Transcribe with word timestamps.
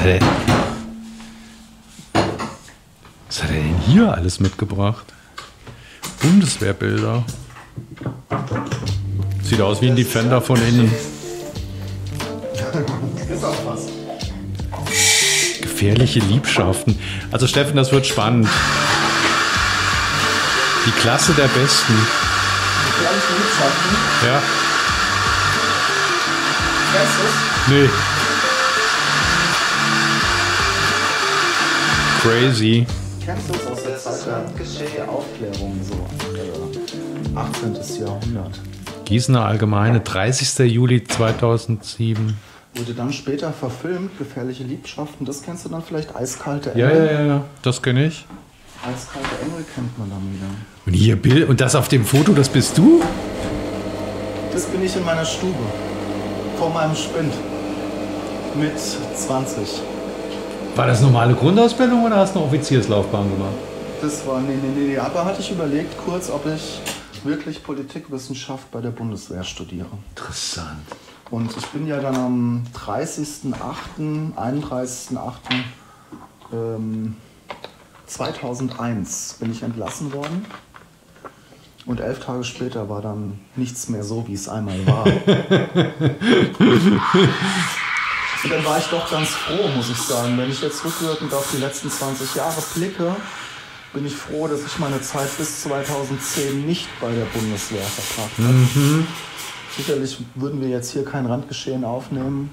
hat 0.00 0.06
er, 0.06 0.20
was 3.28 3.42
hat 3.42 3.50
er 3.50 3.56
denn 3.56 3.78
hier 3.86 4.12
alles 4.12 4.40
mitgebracht? 4.40 5.04
Bundeswehrbilder. 6.22 7.24
Sieht 9.42 9.60
aus 9.60 9.82
wie 9.82 9.90
ein 9.90 9.96
Defender 9.96 10.40
von 10.40 10.56
innen. 10.62 10.90
Ist 13.28 13.44
auch 13.44 13.54
was. 13.66 13.88
Gefährliche 15.60 16.20
Liebschaften. 16.20 16.98
Also 17.30 17.46
Steffen, 17.46 17.76
das 17.76 17.92
wird 17.92 18.06
spannend. 18.06 18.48
Die 20.86 20.92
Klasse 20.92 21.32
der 21.34 21.48
Besten. 21.48 21.94
Gefährliche 22.86 23.32
Liebschaften. 23.38 23.96
Ja. 24.26 24.42
Du's? 26.92 27.68
Nee. 27.68 28.09
Crazy. 32.22 32.86
Kennst 33.24 33.48
du 33.48 33.54
aus 33.72 33.82
der 33.82 33.96
Zeit 33.96 34.26
der, 34.26 34.88
der 34.94 35.08
Aufklärung, 35.08 35.80
so 35.82 35.94
äh, 36.36 37.38
18. 37.38 38.04
Jahrhundert? 38.04 38.60
Gießener 39.06 39.46
Allgemeine, 39.46 40.00
30. 40.00 40.70
Juli 40.70 41.02
2007. 41.02 42.36
Wurde 42.74 42.92
dann 42.92 43.10
später 43.14 43.54
verfilmt, 43.54 44.18
Gefährliche 44.18 44.64
Liebschaften, 44.64 45.24
das 45.24 45.42
kennst 45.42 45.64
du 45.64 45.70
dann 45.70 45.82
vielleicht, 45.82 46.14
Eiskalte 46.14 46.72
Engel. 46.72 46.90
ja, 46.90 47.12
ja, 47.12 47.26
ja. 47.26 47.44
Das 47.62 47.80
kenne 47.80 48.08
ich. 48.08 48.26
Eiskalte 48.82 49.28
Engel 49.42 49.64
kennt 49.74 49.98
man 49.98 50.10
dann 50.10 50.32
wieder. 50.34 50.46
Und 50.84 50.92
hier 50.92 51.16
Bild 51.16 51.48
und 51.48 51.58
das 51.62 51.74
auf 51.74 51.88
dem 51.88 52.04
Foto, 52.04 52.32
das 52.34 52.50
bist 52.50 52.76
du? 52.76 53.02
Das 54.52 54.66
bin 54.66 54.84
ich 54.84 54.94
in 54.94 55.06
meiner 55.06 55.24
Stube, 55.24 55.54
vor 56.58 56.68
meinem 56.68 56.94
Spind, 56.94 57.32
mit 58.56 58.78
20. 58.78 59.80
War 60.76 60.86
das 60.86 61.02
normale 61.02 61.34
Grundausbildung 61.34 62.04
oder 62.04 62.16
hast 62.16 62.34
du 62.34 62.38
eine 62.38 62.48
Offizierslaufbahn 62.48 63.30
gemacht? 63.30 63.54
Das 64.00 64.26
war, 64.26 64.40
nee, 64.40 64.54
nee, 64.54 64.86
nee, 64.86 64.98
aber 64.98 65.24
hatte 65.24 65.40
ich 65.40 65.50
überlegt 65.50 65.94
kurz, 66.04 66.30
ob 66.30 66.46
ich 66.46 66.80
wirklich 67.24 67.62
Politikwissenschaft 67.62 68.70
bei 68.70 68.80
der 68.80 68.90
Bundeswehr 68.90 69.44
studiere. 69.44 69.88
Interessant. 70.16 70.86
Und 71.30 71.54
ich 71.56 71.66
bin 71.66 71.86
ja 71.86 72.00
dann 72.00 72.16
am 72.16 72.64
30.08., 72.74 74.34
31.08. 74.36 75.32
Ähm, 76.52 77.16
2001 78.06 79.36
bin 79.38 79.52
ich 79.52 79.62
entlassen 79.62 80.12
worden. 80.12 80.46
Und 81.86 82.00
elf 82.00 82.20
Tage 82.20 82.44
später 82.44 82.88
war 82.88 83.02
dann 83.02 83.40
nichts 83.56 83.88
mehr 83.88 84.04
so, 84.04 84.26
wie 84.28 84.34
es 84.34 84.48
einmal 84.48 84.86
war. 84.86 85.06
Und 88.44 88.50
dann 88.52 88.64
war 88.64 88.78
ich 88.78 88.86
doch 88.86 89.10
ganz 89.10 89.28
froh, 89.30 89.68
muss 89.76 89.90
ich 89.90 89.98
sagen. 89.98 90.38
Wenn 90.38 90.50
ich 90.50 90.62
jetzt 90.62 90.84
rückwirkend 90.84 91.32
auf 91.34 91.48
die 91.52 91.58
letzten 91.58 91.90
20 91.90 92.34
Jahre 92.34 92.60
blicke, 92.74 93.14
bin 93.92 94.06
ich 94.06 94.14
froh, 94.14 94.46
dass 94.48 94.60
ich 94.64 94.78
meine 94.78 95.00
Zeit 95.02 95.28
bis 95.36 95.62
2010 95.62 96.64
nicht 96.66 96.88
bei 97.00 97.08
der 97.12 97.24
Bundeswehr 97.26 97.82
verbracht 97.82 98.38
habe. 98.38 99.04
Sicherlich 99.76 100.18
würden 100.36 100.60
wir 100.60 100.68
jetzt 100.68 100.90
hier 100.92 101.04
kein 101.04 101.26
Randgeschehen 101.26 101.84
aufnehmen. 101.84 102.50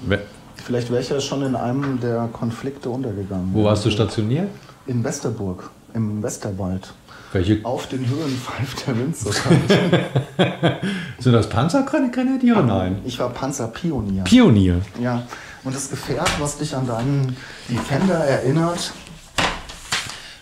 We- 0.00 0.22
Vielleicht 0.64 0.90
wäre 0.90 1.02
ich 1.02 1.10
ja 1.10 1.20
schon 1.20 1.42
in 1.42 1.54
einem 1.56 2.00
der 2.00 2.28
Konflikte 2.32 2.88
untergegangen. 2.88 3.50
Wo 3.52 3.64
warst 3.64 3.84
du 3.84 3.90
stationiert? 3.90 4.48
In 4.86 5.04
Westerburg, 5.04 5.68
im 5.94 6.22
Westerwald. 6.22 6.92
Welche 7.32 7.64
Auf 7.64 7.88
den 7.88 8.06
Höhen 8.08 8.36
pfeift 8.38 8.86
der 8.86 8.96
Wind 8.96 9.16
so 9.16 9.32
sind 11.18 11.32
das 11.32 11.48
Panzergrenadiere? 11.48 12.62
Nein. 12.62 12.98
Ich 13.04 13.18
war 13.18 13.30
Panzerpionier. 13.30 14.22
Pionier. 14.22 14.80
Ja, 15.00 15.22
und 15.64 15.74
das 15.74 15.90
Gefährt, 15.90 16.30
was 16.38 16.58
dich 16.58 16.76
an 16.76 16.86
deinen 16.86 17.36
Defender 17.68 18.14
erinnert, 18.14 18.92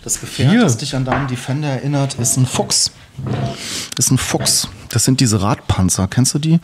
das 0.05 0.21
Gefährt, 0.21 0.51
Hier. 0.51 0.61
das 0.61 0.77
dich 0.77 0.97
an 0.97 1.05
deinen 1.05 1.29
Defender 1.29 1.69
erinnert, 1.69 2.15
ist 2.15 2.37
ein 2.37 2.45
Fuchs. 2.45 2.91
Ist 3.97 4.11
ein 4.11 4.19
Fuchs. 4.19 4.69
Das 4.89 5.05
sind 5.05 5.21
diese 5.21 5.41
Radpanzer, 5.41 6.09
kennst 6.09 6.35
du 6.35 6.39
die? 6.41 6.59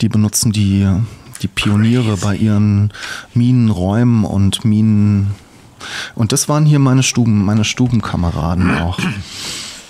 Die 0.00 0.08
benutzen 0.08 0.52
die, 0.52 0.86
die 1.42 1.48
Pioniere 1.48 2.16
bei 2.16 2.36
ihren 2.36 2.92
Minenräumen 3.34 4.24
und 4.24 4.64
Minen. 4.64 5.34
Und 6.14 6.32
das 6.32 6.48
waren 6.48 6.64
hier 6.66 6.78
meine 6.78 7.02
Stuben, 7.02 7.44
meine 7.44 7.64
Stubenkameraden 7.64 8.78
auch. 8.80 8.98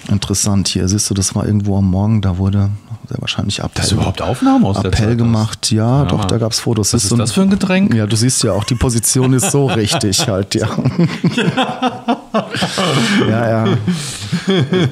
Interessant 0.09 0.69
hier. 0.69 0.87
Siehst 0.89 1.11
du, 1.11 1.15
das 1.15 1.35
war 1.35 1.47
irgendwo 1.47 1.79
am 1.79 1.87
Morgen, 1.91 2.21
da 2.23 2.39
wurde 2.39 2.71
sehr 3.09 3.21
wahrscheinlich 3.21 3.59
Appell, 3.61 3.83
Das 3.83 3.91
überhaupt 3.93 4.23
Aufnahmen 4.23 4.65
aus 4.65 4.77
der 4.81 4.87
Appell 4.93 5.09
Zeit? 5.11 5.19
gemacht. 5.19 5.71
Ja, 5.73 6.05
doch, 6.05 6.19
Hammer. 6.19 6.27
da 6.29 6.39
gab 6.39 6.53
es 6.53 6.61
Fotos. 6.61 6.93
Was 6.93 7.03
ist 7.05 7.11
du- 7.13 7.17
das 7.17 7.33
für 7.33 7.43
ein 7.43 7.51
Getränk? 7.51 7.93
ja, 7.95 8.07
du 8.07 8.15
siehst 8.17 8.43
ja 8.45 8.53
auch, 8.53 8.63
die 8.65 8.75
Position 8.77 9.33
ist 9.33 9.51
so 9.51 9.67
richtig 9.67 10.29
halt, 10.29 10.55
ja. 10.55 10.69
ja, 13.29 13.67
ja. 13.67 13.77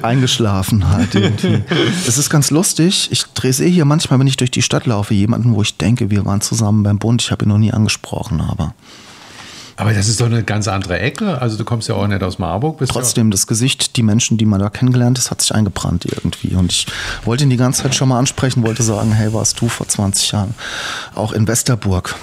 Eingeschlafen 0.01 0.89
halt 0.89 1.15
irgendwie. 1.15 1.63
Es 2.07 2.17
ist 2.17 2.29
ganz 2.29 2.51
lustig. 2.51 3.09
Ich 3.11 3.23
drehe 3.33 3.53
sehe 3.53 3.69
hier 3.69 3.85
manchmal, 3.85 4.19
wenn 4.19 4.27
ich 4.27 4.37
durch 4.37 4.51
die 4.51 4.61
Stadt 4.61 4.85
laufe, 4.85 5.13
jemanden, 5.13 5.53
wo 5.55 5.61
ich 5.61 5.77
denke, 5.77 6.09
wir 6.09 6.25
waren 6.25 6.41
zusammen 6.41 6.83
beim 6.83 6.97
Bund. 6.99 7.21
Ich 7.21 7.31
habe 7.31 7.45
ihn 7.45 7.49
noch 7.49 7.57
nie 7.57 7.71
angesprochen, 7.73 8.41
aber 8.41 8.73
Aber 9.77 9.93
das 9.93 10.07
ist 10.07 10.21
doch 10.21 10.27
eine 10.27 10.43
ganz 10.43 10.67
andere 10.67 10.99
Ecke. 10.99 11.41
Also 11.41 11.57
du 11.57 11.65
kommst 11.65 11.89
ja 11.89 11.95
auch 11.95 12.07
nicht 12.07 12.23
aus 12.23 12.39
Marburg. 12.39 12.77
Bist 12.77 12.91
trotzdem 12.91 13.29
das 13.29 13.45
Gesicht, 13.45 13.97
die 13.97 14.03
Menschen, 14.03 14.37
die 14.37 14.45
man 14.45 14.61
da 14.61 14.69
kennengelernt 14.69 15.19
hat, 15.19 15.31
hat 15.31 15.41
sich 15.41 15.53
eingebrannt 15.53 16.05
irgendwie. 16.05 16.55
Und 16.55 16.71
ich 16.71 16.87
wollte 17.25 17.43
ihn 17.43 17.49
die 17.49 17.57
ganze 17.57 17.83
Zeit 17.83 17.95
schon 17.95 18.07
mal 18.07 18.17
ansprechen, 18.19 18.63
wollte 18.63 18.83
sagen, 18.83 19.11
hey, 19.11 19.33
warst 19.33 19.59
du 19.59 19.67
vor 19.67 19.87
20 19.87 20.31
Jahren 20.31 20.55
auch 21.13 21.33
in 21.33 21.47
Westerburg? 21.47 22.15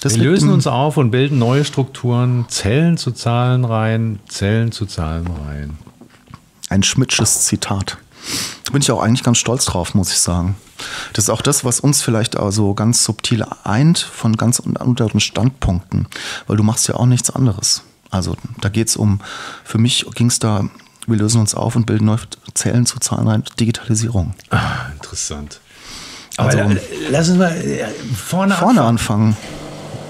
Das 0.00 0.14
Wir 0.14 0.22
lösen 0.22 0.50
uns 0.50 0.68
auf 0.68 0.96
und 0.96 1.10
bilden 1.10 1.38
neue 1.38 1.64
Strukturen, 1.64 2.44
Zellen 2.48 2.96
zu 2.96 3.10
Zahlenreihen, 3.10 4.20
Zellen 4.28 4.70
zu 4.70 4.86
Zahlenreihen. 4.86 5.76
ein 6.68 6.84
Schmidtsches 6.84 7.46
Zitat. 7.46 7.98
Da 8.64 8.72
bin 8.72 8.82
ich 8.82 8.90
auch 8.90 9.00
eigentlich 9.02 9.22
ganz 9.22 9.38
stolz 9.38 9.64
drauf, 9.64 9.94
muss 9.94 10.10
ich 10.12 10.18
sagen. 10.18 10.56
Das 11.14 11.24
ist 11.24 11.30
auch 11.30 11.42
das, 11.42 11.64
was 11.64 11.80
uns 11.80 12.02
vielleicht 12.02 12.36
also 12.36 12.74
ganz 12.74 13.02
subtil 13.04 13.44
eint 13.64 13.98
von 13.98 14.36
ganz 14.36 14.60
un- 14.60 14.76
unteren 14.76 15.20
Standpunkten, 15.20 16.06
weil 16.46 16.56
du 16.56 16.62
machst 16.62 16.86
ja 16.88 16.94
auch 16.96 17.06
nichts 17.06 17.30
anderes. 17.30 17.82
Also 18.10 18.36
da 18.60 18.68
geht 18.68 18.88
es 18.88 18.96
um, 18.96 19.20
für 19.64 19.78
mich 19.78 20.06
ging 20.14 20.28
es 20.28 20.38
da, 20.38 20.64
wir 21.06 21.16
lösen 21.16 21.40
uns 21.40 21.54
auf 21.54 21.76
und 21.76 21.86
bilden 21.86 22.04
neue 22.06 22.18
Zellen 22.54 22.86
zu 22.86 22.98
Zahlenreihen, 22.98 23.44
Digitalisierung. 23.58 24.34
Ah, 24.50 24.90
interessant. 24.92 25.60
Aber 26.36 26.48
Also- 26.50 26.58
la- 26.62 26.80
lass 27.10 27.28
uns 27.30 27.38
mal 27.38 27.50
äh, 27.52 27.84
vorne, 28.14 28.54
Vorne 28.54 28.82
anfangen. 28.82 29.34
anfangen, 29.34 29.36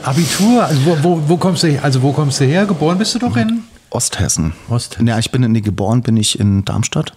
Abitur, 0.03 0.65
also 0.65 0.85
wo, 0.85 0.99
wo, 1.03 1.23
wo 1.29 1.37
kommst 1.37 1.63
du 1.63 1.69
her? 1.69 1.83
Also 1.85 2.03
wo 2.03 2.13
kommst 2.13 2.41
du 2.41 2.45
her? 2.45 2.67
Geboren 2.67 2.99
bist 2.99 3.15
du 3.15 3.19
doch 3.19 3.37
in? 3.37 3.63
Osthessen. 3.91 4.53
Osthessen. 4.69 5.07
Ja, 5.07 5.19
ich 5.19 5.31
bin 5.31 5.43
in, 5.43 5.53
nee, 5.53 5.61
geboren 5.61 6.03
bin 6.03 6.17
ich 6.17 6.39
in 6.39 6.65
Darmstadt. 6.65 7.15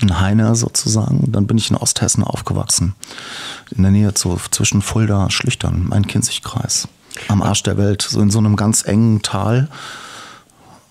In 0.00 0.20
Heine 0.20 0.54
sozusagen. 0.54 1.32
Dann 1.32 1.46
bin 1.46 1.58
ich 1.58 1.70
in 1.70 1.76
Osthessen 1.76 2.22
aufgewachsen. 2.22 2.94
In 3.74 3.82
der 3.82 3.90
Nähe 3.90 4.12
so 4.14 4.38
zwischen 4.50 4.80
Fulda, 4.80 5.30
Schlüchtern, 5.30 5.86
mein 5.88 6.06
Kinzigkreis. 6.06 6.88
Am 7.26 7.42
Arsch 7.42 7.64
der 7.64 7.76
Welt, 7.76 8.02
so 8.02 8.20
in 8.20 8.30
so 8.30 8.38
einem 8.38 8.54
ganz 8.54 8.84
engen 8.84 9.22
Tal. 9.22 9.68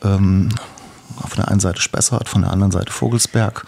Ähm, 0.04 0.50
auf 1.22 1.36
der 1.36 1.48
einen 1.48 1.60
Seite 1.60 1.82
Spessart, 1.82 2.28
von 2.28 2.42
der 2.42 2.52
anderen 2.52 2.72
Seite 2.72 2.92
Vogelsberg. 2.92 3.66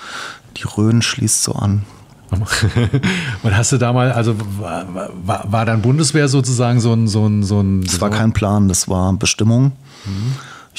Die 0.58 0.64
Rhön 0.64 1.02
schließt 1.02 1.44
so 1.44 1.54
an. 1.54 1.86
Und 3.44 3.58
hast 3.58 3.72
du 3.72 3.78
da 3.78 3.92
mal, 3.92 4.12
also 4.12 4.36
war, 4.60 4.86
war, 5.26 5.52
war 5.52 5.66
dann 5.66 5.82
Bundeswehr 5.82 6.28
sozusagen 6.28 6.80
so 6.80 6.94
ein, 6.94 7.08
so 7.08 7.26
ein, 7.26 7.44
so 7.44 7.60
ein 7.60 7.84
Das 7.84 8.02
war 8.02 8.10
kein 8.12 8.34
Plan, 8.34 8.68
das 8.68 8.88
war 8.88 9.14
Bestimmung. 9.14 9.72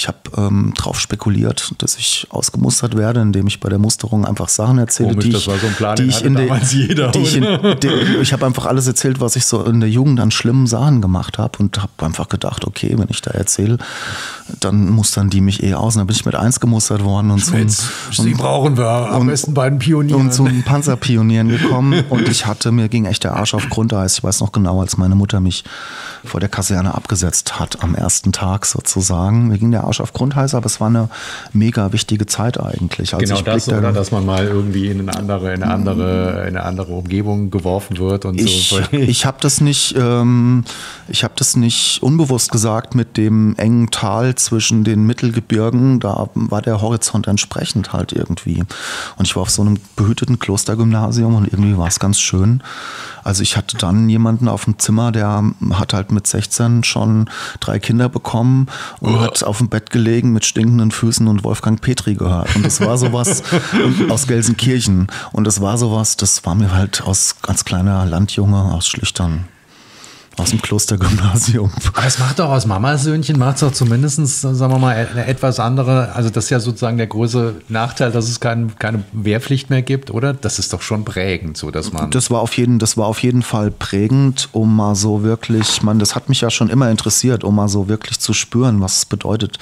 Ich 0.00 0.08
habe 0.08 0.16
ähm, 0.38 0.72
darauf 0.78 0.98
spekuliert, 0.98 1.74
dass 1.76 1.98
ich 1.98 2.26
ausgemustert 2.30 2.96
werde, 2.96 3.20
indem 3.20 3.46
ich 3.48 3.60
bei 3.60 3.68
der 3.68 3.78
Musterung 3.78 4.24
einfach 4.24 4.48
Sachen 4.48 4.78
erzähle, 4.78 5.10
Komisch, 5.10 5.24
die 5.26 5.32
das 5.32 5.42
ich, 5.42 5.48
war 5.48 5.58
so 5.58 5.66
ein 5.66 5.74
Plan, 5.74 5.96
die 5.96 6.04
ich 6.04 6.24
in 6.24 6.34
der, 6.36 6.56
jeder, 6.72 7.10
die 7.10 7.18
ich, 7.18 7.36
ich 8.22 8.32
habe 8.32 8.46
einfach 8.46 8.64
alles 8.64 8.86
erzählt, 8.86 9.20
was 9.20 9.36
ich 9.36 9.44
so 9.44 9.62
in 9.62 9.80
der 9.80 9.90
Jugend 9.90 10.18
an 10.18 10.30
schlimmen 10.30 10.66
Sachen 10.66 11.02
gemacht 11.02 11.36
habe 11.36 11.58
und 11.58 11.76
habe 11.82 11.92
einfach 11.98 12.30
gedacht, 12.30 12.66
okay, 12.66 12.94
wenn 12.96 13.08
ich 13.10 13.20
da 13.20 13.32
erzähle, 13.32 13.76
dann 14.60 14.88
mustern 14.88 15.28
die 15.28 15.42
mich 15.42 15.62
eh 15.62 15.74
aus. 15.74 15.96
Und 15.96 16.00
dann 16.00 16.06
bin 16.06 16.16
ich 16.16 16.24
mit 16.24 16.34
eins 16.34 16.60
gemustert 16.60 17.04
worden 17.04 17.30
und 17.30 17.40
Schmitz, 17.40 17.84
Sie 18.10 18.32
brauchen 18.32 18.78
wir 18.78 18.88
am 18.88 19.20
und- 19.20 19.26
besten 19.26 19.52
beiden 19.52 19.78
Pionieren. 19.78 20.18
und 20.22 20.32
zu 20.32 20.44
den 20.44 20.62
Panzerpionieren 20.62 21.50
gekommen 21.50 22.04
und 22.08 22.26
ich 22.26 22.46
hatte, 22.46 22.72
mir 22.72 22.88
ging 22.88 23.04
echt 23.04 23.24
der 23.24 23.36
Arsch 23.36 23.52
auf 23.52 23.68
Grundeis. 23.68 24.14
Ich 24.16 24.24
weiß 24.24 24.40
noch 24.40 24.52
genau, 24.52 24.80
als 24.80 24.96
meine 24.96 25.14
Mutter 25.14 25.40
mich 25.40 25.62
vor 26.24 26.40
der 26.40 26.48
Kaserne 26.48 26.94
abgesetzt 26.94 27.58
hat, 27.58 27.82
am 27.82 27.94
ersten 27.94 28.32
Tag 28.32 28.66
sozusagen. 28.66 29.48
Mir 29.48 29.58
ging 29.58 29.70
der 29.70 29.84
Arsch 29.84 30.00
auf 30.00 30.12
Grundeis, 30.12 30.54
aber 30.54 30.66
es 30.66 30.80
war 30.80 30.88
eine 30.88 31.08
mega 31.52 31.92
wichtige 31.92 32.26
Zeit 32.26 32.60
eigentlich. 32.60 33.14
Also 33.14 33.24
genau 33.24 33.40
das, 33.42 33.68
oder 33.68 33.92
dass 33.92 34.10
man 34.10 34.26
mal 34.26 34.46
irgendwie 34.46 34.88
in 34.88 35.00
eine 35.00 35.16
andere, 35.16 35.54
in 35.54 35.62
eine 35.62 35.72
andere, 35.72 36.42
in 36.48 36.56
eine 36.56 36.62
andere 36.64 36.92
Umgebung 36.92 37.50
geworfen 37.50 37.98
wird 37.98 38.24
und 38.24 38.40
ich, 38.40 38.68
so. 38.68 38.80
ich 38.92 39.26
habe 39.30 39.38
das 39.40 39.60
nicht, 39.60 39.94
ähm, 39.96 40.64
ich 41.08 41.24
habe 41.24 41.34
das 41.36 41.56
nicht 41.56 42.02
unbewusst 42.02 42.50
gesagt 42.50 42.94
mit 42.94 43.16
dem 43.16 43.54
engen 43.56 43.90
Tal 43.90 44.34
zwischen 44.34 44.84
den 44.84 45.06
Mittelgebirgen. 45.06 46.00
Da 46.00 46.28
war 46.34 46.62
der 46.62 46.80
Horizont 46.80 47.26
entsprechend 47.26 47.92
halt 47.92 48.12
irgendwie. 48.12 48.62
Und 49.16 49.26
ich 49.26 49.36
war 49.36 49.42
auf 49.42 49.50
so 49.50 49.62
einem 49.62 49.78
behüteten 49.96 50.38
Klostergymnasium 50.38 51.34
und 51.34 51.46
irgendwie 51.46 51.76
war 51.76 51.88
es 51.88 51.98
ganz 51.98 52.20
schön. 52.20 52.62
Also 53.22 53.42
ich 53.42 53.56
hatte 53.56 53.76
dann 53.76 54.08
jemanden 54.08 54.48
auf 54.48 54.64
dem 54.64 54.78
Zimmer, 54.78 55.12
der 55.12 55.44
hat 55.72 55.92
halt 55.92 56.09
hat 56.10 56.14
mit 56.14 56.26
16 56.26 56.84
schon 56.84 57.30
drei 57.60 57.78
Kinder 57.78 58.08
bekommen 58.08 58.66
und 59.00 59.14
Oh. 59.14 59.20
hat 59.20 59.42
auf 59.44 59.58
dem 59.58 59.68
Bett 59.68 59.90
gelegen 59.90 60.32
mit 60.32 60.44
stinkenden 60.44 60.90
Füßen 60.90 61.26
und 61.28 61.44
Wolfgang 61.44 61.80
Petri 61.80 62.14
gehört. 62.14 62.54
Und 62.56 62.64
das 62.64 62.80
war 62.80 62.98
sowas 62.98 63.42
aus 64.08 64.26
Gelsenkirchen. 64.26 65.06
Und 65.32 65.44
das 65.44 65.60
war 65.60 65.78
sowas, 65.78 66.16
das 66.16 66.44
war 66.44 66.54
mir 66.54 66.72
halt 66.72 67.02
aus 67.02 67.36
ganz 67.42 67.64
kleiner 67.64 68.04
Landjunge, 68.06 68.56
aus 68.72 68.88
Schlüchtern, 68.88 69.44
aus 70.40 70.50
dem 70.50 70.62
Klostergymnasium. 70.62 71.70
Aber 71.94 72.06
es 72.06 72.18
macht 72.18 72.38
doch 72.38 72.50
aus 72.50 72.66
Mamasöhnchen, 72.66 73.38
macht 73.38 73.56
es 73.56 73.60
doch 73.60 73.72
zumindest, 73.72 74.16
sagen 74.40 74.58
wir 74.58 74.78
mal, 74.78 74.94
eine 74.94 75.26
etwas 75.26 75.60
andere, 75.60 76.12
also 76.14 76.30
das 76.30 76.44
ist 76.44 76.50
ja 76.50 76.60
sozusagen 76.60 76.96
der 76.96 77.06
große 77.06 77.54
Nachteil, 77.68 78.10
dass 78.10 78.28
es 78.28 78.40
kein, 78.40 78.78
keine 78.78 79.04
Wehrpflicht 79.12 79.70
mehr 79.70 79.82
gibt, 79.82 80.10
oder? 80.10 80.32
Das 80.32 80.58
ist 80.58 80.72
doch 80.72 80.82
schon 80.82 81.04
prägend, 81.04 81.56
so 81.56 81.70
dass 81.70 81.92
man. 81.92 82.10
Das 82.10 82.30
war 82.30 82.40
auf 82.40 82.56
jeden, 82.56 82.78
das 82.78 82.96
war 82.96 83.06
auf 83.06 83.22
jeden 83.22 83.42
Fall 83.42 83.70
prägend, 83.70 84.48
um 84.52 84.74
mal 84.74 84.94
so 84.94 85.22
wirklich, 85.22 85.82
man, 85.82 85.98
das 85.98 86.14
hat 86.14 86.28
mich 86.28 86.40
ja 86.40 86.50
schon 86.50 86.68
immer 86.70 86.90
interessiert, 86.90 87.44
um 87.44 87.54
mal 87.54 87.68
so 87.68 87.88
wirklich 87.88 88.18
zu 88.18 88.32
spüren, 88.32 88.80
was 88.80 88.98
es 88.98 89.04
bedeutet, 89.04 89.58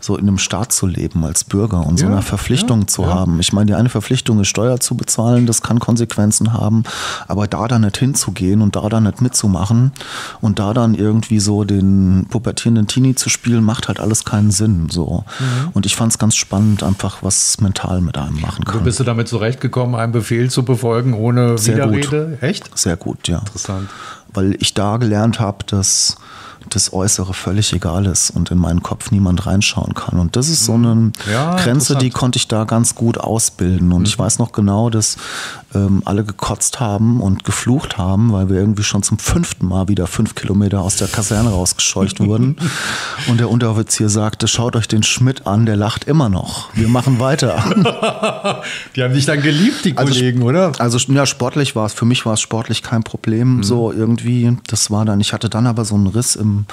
so 0.00 0.16
in 0.16 0.28
einem 0.28 0.38
Staat 0.38 0.72
zu 0.72 0.86
leben 0.86 1.24
als 1.24 1.44
Bürger 1.44 1.86
und 1.86 1.98
so 1.98 2.06
Ja, 2.06 2.12
eine 2.12 2.22
Verpflichtung 2.22 2.82
ja, 2.82 2.86
zu 2.86 3.02
ja. 3.02 3.08
haben. 3.14 3.40
Ich 3.40 3.52
meine, 3.52 3.66
die 3.66 3.74
eine 3.74 3.88
Verpflichtung 3.88 4.40
ist 4.40 4.48
Steuer 4.48 4.80
zu 4.80 4.96
bezahlen, 4.96 5.46
das 5.46 5.62
kann 5.62 5.78
Konsequenzen 5.78 6.52
haben, 6.52 6.84
aber 7.28 7.46
da 7.46 7.68
dann 7.68 7.82
nicht 7.82 7.96
hinzugehen 7.96 8.62
und 8.62 8.76
da 8.76 8.88
dann 8.88 9.04
nicht 9.04 9.20
mitzumachen 9.20 9.92
und 10.40 10.58
da 10.58 10.72
dann 10.74 10.94
irgendwie 10.94 11.40
so 11.40 11.64
den 11.64 12.26
pubertierenden 12.30 12.86
Teenie 12.86 13.14
zu 13.14 13.28
spielen, 13.28 13.64
macht 13.64 13.88
halt 13.88 14.00
alles 14.00 14.24
keinen 14.24 14.50
Sinn. 14.50 14.88
So. 14.90 15.24
Mhm. 15.38 15.68
Und 15.74 15.86
ich 15.86 15.96
fand 15.96 16.12
es 16.12 16.18
ganz 16.18 16.36
spannend, 16.36 16.82
einfach 16.82 17.22
was 17.22 17.60
mental 17.60 18.00
mit 18.00 18.16
einem 18.18 18.40
machen 18.40 18.64
kann. 18.64 18.84
bist 18.84 19.00
du 19.00 19.04
damit 19.04 19.28
zurechtgekommen, 19.28 19.94
einen 19.94 20.12
Befehl 20.12 20.50
zu 20.50 20.64
befolgen 20.64 21.14
ohne 21.14 21.58
Sehr 21.58 21.86
gut. 21.86 21.96
Widerrede? 21.96 22.38
Echt? 22.40 22.76
Sehr 22.78 22.96
gut, 22.96 23.28
ja. 23.28 23.38
Interessant. 23.38 23.88
weil 24.34 24.54
ich 24.60 24.74
da 24.74 24.98
gelernt 24.98 25.40
habe, 25.40 25.64
dass 25.66 26.16
das 26.68 26.92
Äußere 26.92 27.32
völlig 27.32 27.72
egal 27.72 28.06
ist 28.06 28.30
und 28.30 28.50
in 28.50 28.58
meinen 28.58 28.82
Kopf 28.82 29.12
niemand 29.12 29.46
reinschauen 29.46 29.94
kann. 29.94 30.18
Und 30.18 30.34
das 30.34 30.48
ist 30.48 30.64
so 30.64 30.74
eine 30.74 30.94
Mhm. 30.96 31.12
Ja, 31.32 31.54
Grenze, 31.54 31.94
die 31.96 32.10
konnte 32.10 32.38
ich 32.38 32.48
da 32.48 32.64
ganz 32.64 32.94
gut 32.96 33.18
ausbilden. 33.18 33.92
Und 33.92 34.00
Mhm. 34.00 34.06
ich 34.06 34.18
weiß 34.18 34.38
noch 34.40 34.50
genau, 34.52 34.90
dass 34.90 35.16
ähm, 35.74 36.02
alle 36.04 36.24
gekotzt 36.24 36.80
haben 36.80 37.20
und 37.20 37.44
geflucht 37.44 37.98
haben, 37.98 38.32
weil 38.32 38.48
wir 38.48 38.56
irgendwie 38.56 38.82
schon 38.82 39.02
zum 39.02 39.18
fünften 39.18 39.66
Mal 39.66 39.88
wieder 39.88 40.06
fünf 40.06 40.34
Kilometer 40.34 40.80
aus 40.80 40.96
der 40.96 41.08
Kaserne 41.08 41.50
rausgescheucht 41.50 42.20
wurden. 42.20 42.56
Und 43.28 43.40
der 43.40 43.50
Unteroffizier 43.50 44.08
sagte, 44.08 44.46
schaut 44.46 44.76
euch 44.76 44.86
den 44.86 45.02
Schmidt 45.02 45.46
an, 45.46 45.66
der 45.66 45.76
lacht 45.76 46.04
immer 46.04 46.28
noch. 46.28 46.74
Wir 46.74 46.88
machen 46.88 47.18
weiter. 47.18 47.56
Die 48.96 49.02
haben 49.02 49.14
dich 49.14 49.26
dann 49.26 49.42
geliebt, 49.42 49.84
die 49.84 49.96
Also, 49.96 50.12
Kollegen, 50.12 50.42
oder? 50.42 50.72
Also 50.78 50.98
ja, 51.12 51.26
sportlich 51.26 51.74
war 51.74 51.86
es, 51.86 51.92
für 51.92 52.04
mich 52.04 52.24
war 52.26 52.34
es 52.34 52.40
sportlich 52.40 52.82
kein 52.82 53.02
Problem. 53.02 53.62
So 53.62 53.92
irgendwie, 53.92 54.56
das 54.68 54.90
war 54.90 55.04
dann, 55.04 55.20
ich 55.20 55.32
hatte 55.32 55.48
dann 55.48 55.66
aber 55.66 55.84
so 55.84 55.94
einen 55.94 56.06
Riss 56.06 56.36
im, 56.36 56.66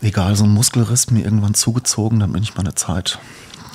egal, 0.00 0.36
so 0.36 0.44
einen 0.44 0.54
Muskelriss 0.54 1.10
mir 1.10 1.24
irgendwann 1.24 1.54
zugezogen, 1.54 2.20
dann 2.20 2.32
bin 2.32 2.42
ich 2.42 2.54
mal 2.54 2.60
eine 2.60 2.74
Zeit, 2.74 3.18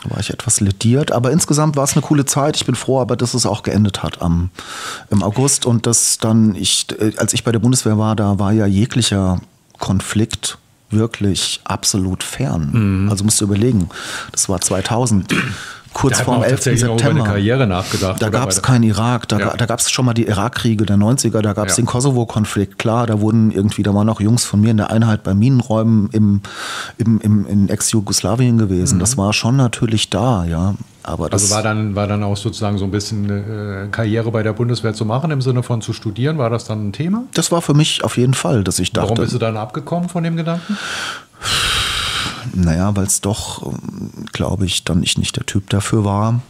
war 0.05 0.19
ich 0.19 0.29
etwas 0.29 0.59
lediert. 0.59 1.11
Aber 1.11 1.31
insgesamt 1.31 1.75
war 1.75 1.83
es 1.83 1.93
eine 1.93 2.01
coole 2.01 2.25
Zeit. 2.25 2.55
Ich 2.55 2.65
bin 2.65 2.75
froh, 2.75 2.99
aber 2.99 3.15
dass 3.15 3.33
es 3.33 3.45
auch 3.45 3.63
geendet 3.63 4.03
hat 4.03 4.21
am, 4.21 4.49
im 5.09 5.23
August 5.23 5.65
und 5.65 5.85
das 5.85 6.17
dann, 6.17 6.55
ich, 6.55 6.87
äh, 6.99 7.13
als 7.17 7.33
ich 7.33 7.43
bei 7.43 7.51
der 7.51 7.59
Bundeswehr 7.59 7.97
war, 7.97 8.15
da 8.15 8.39
war 8.39 8.51
ja 8.51 8.65
jeglicher 8.65 9.41
Konflikt 9.79 10.57
wirklich 10.89 11.61
absolut 11.63 12.23
fern. 12.23 12.71
Also 13.09 13.23
musst 13.23 13.39
du 13.39 13.45
überlegen, 13.45 13.89
das 14.31 14.49
war 14.49 14.59
2000. 14.59 15.33
Kurz 15.93 16.13
Da 16.13 16.19
hat 16.19 16.25
vor 16.25 16.33
man 16.35 16.41
dem 16.41 16.45
auch 16.45 16.49
11. 16.51 16.55
tatsächlich 16.55 16.83
noch 16.83 16.89
über 16.95 16.99
September. 17.03 17.23
Karriere 17.25 17.67
nachgedacht. 17.67 18.21
Da 18.21 18.29
gab 18.29 18.49
es 18.49 18.61
keinen 18.61 18.83
Irak, 18.83 19.27
da, 19.27 19.39
Ja. 19.39 19.53
da 19.57 19.65
gab 19.65 19.79
es 19.79 19.91
schon 19.91 20.05
mal 20.05 20.13
die 20.13 20.25
Irakkriege 20.27 20.85
der 20.85 20.95
90er, 20.97 21.41
da 21.41 21.53
gab 21.53 21.67
es 21.67 21.75
Ja. 21.77 21.81
den 21.83 21.85
Kosovo-Konflikt, 21.87 22.79
klar, 22.79 23.07
da 23.07 23.19
wurden 23.19 23.51
irgendwie, 23.51 23.83
da 23.83 23.93
waren 23.93 24.07
auch 24.07 24.21
Jungs 24.21 24.45
von 24.45 24.61
mir 24.61 24.71
in 24.71 24.77
der 24.77 24.89
Einheit 24.89 25.23
bei 25.23 25.33
Minenräumen 25.33 26.09
im, 26.13 26.41
im, 26.97 27.19
im, 27.19 27.45
in 27.45 27.69
Ex-Jugoslawien 27.69 28.57
gewesen. 28.57 28.99
Das 28.99 29.17
war 29.17 29.33
schon 29.33 29.57
natürlich 29.57 30.09
da, 30.09 30.45
ja. 30.45 30.75
Aber 31.03 31.29
das 31.31 31.41
Mhm. 31.41 31.45
Also 31.45 31.55
war 31.55 31.63
dann, 31.63 31.95
war 31.95 32.05
dann 32.07 32.23
auch 32.23 32.37
sozusagen 32.37 32.77
so 32.77 32.85
ein 32.85 32.91
bisschen 32.91 33.27
äh, 33.27 33.87
Karriere 33.89 34.29
bei 34.31 34.43
der 34.43 34.53
Bundeswehr 34.53 34.93
zu 34.93 35.03
machen, 35.03 35.31
im 35.31 35.41
Sinne 35.41 35.63
von 35.63 35.81
zu 35.81 35.93
studieren, 35.93 36.37
war 36.37 36.51
das 36.51 36.65
dann 36.65 36.87
ein 36.89 36.93
Thema? 36.93 37.23
das 37.33 37.51
war 37.51 37.61
für 37.63 37.73
mich 37.73 38.03
auf 38.03 38.17
jeden 38.17 38.35
Fall, 38.35 38.63
dass 38.63 38.77
ich 38.77 38.91
Warum 38.95 39.09
dachte, 39.09 39.21
bist 39.23 39.33
du 39.33 39.39
dann 39.39 39.57
abgekommen 39.57 40.09
von 40.09 40.23
dem 40.23 40.35
Gedanken? 40.37 40.77
Naja, 42.53 42.95
weil 42.95 43.05
es 43.05 43.21
doch, 43.21 43.71
glaube 44.33 44.65
ich, 44.65 44.83
dann 44.83 45.03
ich 45.03 45.17
nicht 45.17 45.35
der 45.37 45.45
Typ 45.45 45.69
dafür 45.69 46.05
war. 46.05 46.41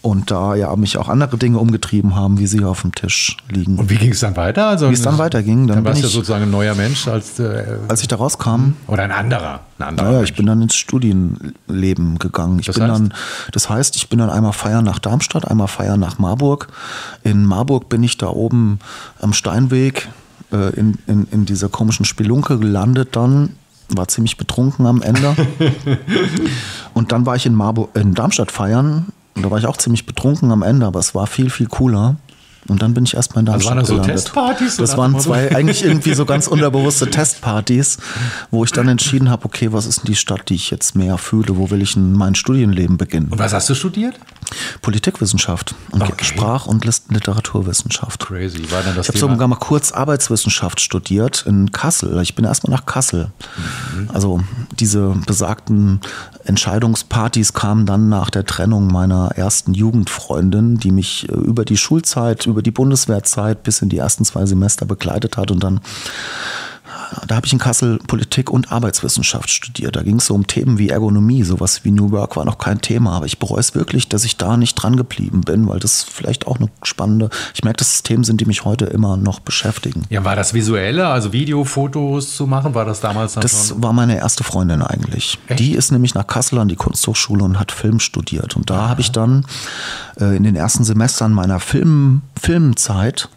Und 0.00 0.30
da 0.30 0.54
ja 0.54 0.74
mich 0.76 0.96
auch 0.96 1.08
andere 1.08 1.36
Dinge 1.38 1.58
umgetrieben 1.58 2.14
haben, 2.14 2.38
wie 2.38 2.46
sie 2.46 2.64
auf 2.64 2.82
dem 2.82 2.94
Tisch 2.94 3.36
liegen. 3.50 3.76
Und 3.78 3.90
wie 3.90 3.96
ging 3.96 4.12
es 4.12 4.20
dann 4.20 4.36
weiter? 4.36 4.68
Also, 4.68 4.88
Wie 4.88 4.94
es 4.94 5.02
dann 5.02 5.18
weiterging, 5.18 5.66
dann 5.66 5.78
dann 5.78 5.84
warst 5.84 6.02
du 6.02 6.06
ich- 6.06 6.12
sozusagen 6.12 6.44
ein 6.44 6.50
neuer 6.52 6.76
Mensch 6.76 7.08
als 7.08 7.40
äh, 7.40 7.78
Als 7.88 8.00
ich 8.02 8.08
da 8.08 8.14
rauskam, 8.16 8.74
oder 8.86 9.02
ein 9.02 9.10
anderer. 9.10 9.60
Ein 9.78 9.88
anderer 9.88 10.06
Naja, 10.12 10.22
ich 10.22 10.34
bin 10.36 10.46
dann 10.46 10.62
ins 10.62 10.76
Studienleben 10.76 12.18
gegangen. 12.18 12.58
Ich 12.60 12.66
Das 12.66 12.76
bin 12.76 12.84
heißt? 12.84 12.94
dann, 13.00 13.14
das 13.52 13.68
heißt, 13.68 13.96
ich 13.96 14.08
bin 14.08 14.20
dann 14.20 14.30
einmal 14.30 14.52
feiern 14.52 14.84
nach 14.84 15.00
Darmstadt, 15.00 15.48
einmal 15.50 15.68
feiern 15.68 15.98
nach 16.00 16.18
Marburg. 16.18 16.68
In 17.24 17.44
Marburg 17.44 17.88
bin 17.88 18.02
ich 18.04 18.16
da 18.18 18.28
oben 18.28 18.78
am 19.20 19.32
Steinweg 19.32 20.08
äh, 20.52 20.74
in, 20.78 20.98
in, 21.08 21.26
in 21.32 21.44
dieser 21.44 21.68
komischen 21.68 22.04
Spelunke 22.04 22.58
gelandet 22.58 23.16
dann. 23.16 23.50
War 23.90 24.08
ziemlich 24.08 24.36
betrunken 24.36 24.86
am 24.86 25.02
Ende. 25.02 25.34
und 26.94 27.12
dann 27.12 27.26
war 27.26 27.36
ich 27.36 27.46
in, 27.46 27.54
Marburg, 27.54 27.90
in 27.96 28.14
Darmstadt 28.14 28.52
feiern. 28.52 29.06
Und 29.34 29.44
da 29.44 29.50
war 29.50 29.58
ich 29.58 29.66
auch 29.66 29.76
ziemlich 29.76 30.04
betrunken 30.04 30.50
am 30.50 30.62
Ende, 30.62 30.86
aber 30.86 31.00
es 31.00 31.14
war 31.14 31.26
viel, 31.26 31.48
viel 31.48 31.68
cooler. 31.68 32.16
Und 32.66 32.82
dann 32.82 32.92
bin 32.92 33.04
ich 33.04 33.14
erstmal 33.14 33.44
in 33.44 33.48
Also 33.48 33.70
Darmstadt 33.70 33.70
waren 33.70 33.78
das 33.78 33.88
so 33.88 33.94
gelandet. 33.94 34.16
Testpartys, 34.16 34.76
so 34.76 34.82
Das 34.82 34.96
waren 34.98 35.18
zwei 35.20 35.54
eigentlich 35.54 35.82
irgendwie 35.82 36.12
so 36.12 36.26
ganz 36.26 36.48
unterbewusste 36.48 37.08
Testpartys, 37.08 37.98
wo 38.50 38.64
ich 38.64 38.72
dann 38.72 38.88
entschieden 38.88 39.30
habe, 39.30 39.46
okay, 39.46 39.72
was 39.72 39.86
ist 39.86 40.00
denn 40.02 40.06
die 40.06 40.16
Stadt, 40.16 40.50
die 40.50 40.54
ich 40.54 40.70
jetzt 40.70 40.94
mehr 40.94 41.16
fühle? 41.16 41.56
Wo 41.56 41.70
will 41.70 41.80
ich 41.80 41.96
in 41.96 42.12
mein 42.12 42.34
Studienleben 42.34 42.98
beginnen? 42.98 43.28
Und 43.30 43.38
was 43.38 43.54
hast 43.54 43.70
du 43.70 43.74
studiert? 43.74 44.16
Politikwissenschaft 44.82 45.74
und 45.90 46.02
Okay. 46.02 46.24
Sprach- 46.24 46.66
und 46.66 46.84
Literaturwissenschaft. 46.84 48.26
Crazy. 48.26 48.70
War 48.70 48.82
dann 48.82 48.96
das 48.96 49.08
Ich 49.08 49.22
habe 49.22 49.32
sogar 49.32 49.48
mal 49.48 49.56
kurz 49.56 49.92
Arbeitswissenschaft 49.92 50.80
studiert 50.80 51.44
in 51.46 51.72
Kassel. 51.72 52.20
Ich 52.22 52.34
bin 52.34 52.44
erstmal 52.44 52.76
nach 52.76 52.86
Kassel. 52.86 53.30
Mhm. 53.94 54.10
Also 54.12 54.40
diese 54.78 55.14
besagten 55.26 56.00
Entscheidungspartys 56.44 57.52
kamen 57.52 57.86
dann 57.86 58.08
nach 58.08 58.30
der 58.30 58.44
Trennung 58.44 58.88
meiner 58.88 59.32
ersten 59.36 59.74
Jugendfreundin, 59.74 60.78
die 60.78 60.90
mich 60.90 61.28
äh, 61.28 61.32
über 61.32 61.64
die 61.64 61.76
Schulzeit, 61.76 62.46
über 62.46 62.62
die 62.62 62.70
Bundeswehrzeit 62.70 63.62
bis 63.62 63.82
in 63.82 63.88
die 63.88 63.98
ersten 63.98 64.24
zwei 64.24 64.46
Semester 64.46 64.86
begleitet 64.86 65.36
hat 65.36 65.50
und 65.50 65.62
dann 65.62 65.80
da 67.26 67.36
habe 67.36 67.46
ich 67.46 67.52
in 67.52 67.58
Kassel 67.58 67.98
Politik 68.06 68.50
und 68.50 68.72
Arbeitswissenschaft 68.72 69.50
studiert. 69.50 69.96
Da 69.96 70.02
ging 70.02 70.16
es 70.16 70.26
so 70.26 70.34
um 70.34 70.46
Themen 70.46 70.78
wie 70.78 70.88
Ergonomie, 70.88 71.42
sowas 71.42 71.84
wie 71.84 71.90
New 71.90 72.10
Work 72.10 72.36
war 72.36 72.44
noch 72.44 72.58
kein 72.58 72.80
Thema. 72.80 73.12
Aber 73.12 73.26
ich 73.26 73.38
bereue 73.38 73.60
es 73.60 73.74
wirklich, 73.74 74.08
dass 74.08 74.24
ich 74.24 74.36
da 74.36 74.56
nicht 74.56 74.74
dran 74.74 74.96
geblieben 74.96 75.42
bin, 75.42 75.68
weil 75.68 75.78
das 75.80 76.02
vielleicht 76.02 76.46
auch 76.46 76.56
eine 76.58 76.68
spannende, 76.82 77.30
ich 77.54 77.64
merke, 77.64 77.78
dass 77.78 77.94
es 77.94 78.02
Themen 78.02 78.24
sind, 78.24 78.40
die 78.40 78.44
mich 78.46 78.64
heute 78.64 78.86
immer 78.86 79.16
noch 79.16 79.40
beschäftigen. 79.40 80.04
Ja, 80.10 80.24
war 80.24 80.36
das 80.36 80.54
visuelle, 80.54 81.08
also 81.08 81.32
Videofotos 81.32 82.36
zu 82.36 82.46
machen? 82.46 82.74
War 82.74 82.84
das 82.84 83.00
damals 83.00 83.34
dann 83.34 83.42
Das 83.42 83.68
schon? 83.68 83.82
war 83.82 83.92
meine 83.92 84.16
erste 84.18 84.44
Freundin 84.44 84.82
eigentlich. 84.82 85.38
Echt? 85.48 85.60
Die 85.60 85.72
ist 85.72 85.92
nämlich 85.92 86.14
nach 86.14 86.26
Kassel 86.26 86.58
an 86.58 86.68
die 86.68 86.76
Kunsthochschule 86.76 87.44
und 87.44 87.58
hat 87.58 87.72
Film 87.72 88.00
studiert. 88.00 88.56
Und 88.56 88.70
da 88.70 88.88
habe 88.88 89.00
ich 89.00 89.12
dann 89.12 89.44
äh, 90.20 90.36
in 90.36 90.42
den 90.44 90.56
ersten 90.56 90.84
Semestern 90.84 91.32
meiner 91.32 91.60
Film, 91.60 92.22
Filmzeit, 92.40 93.28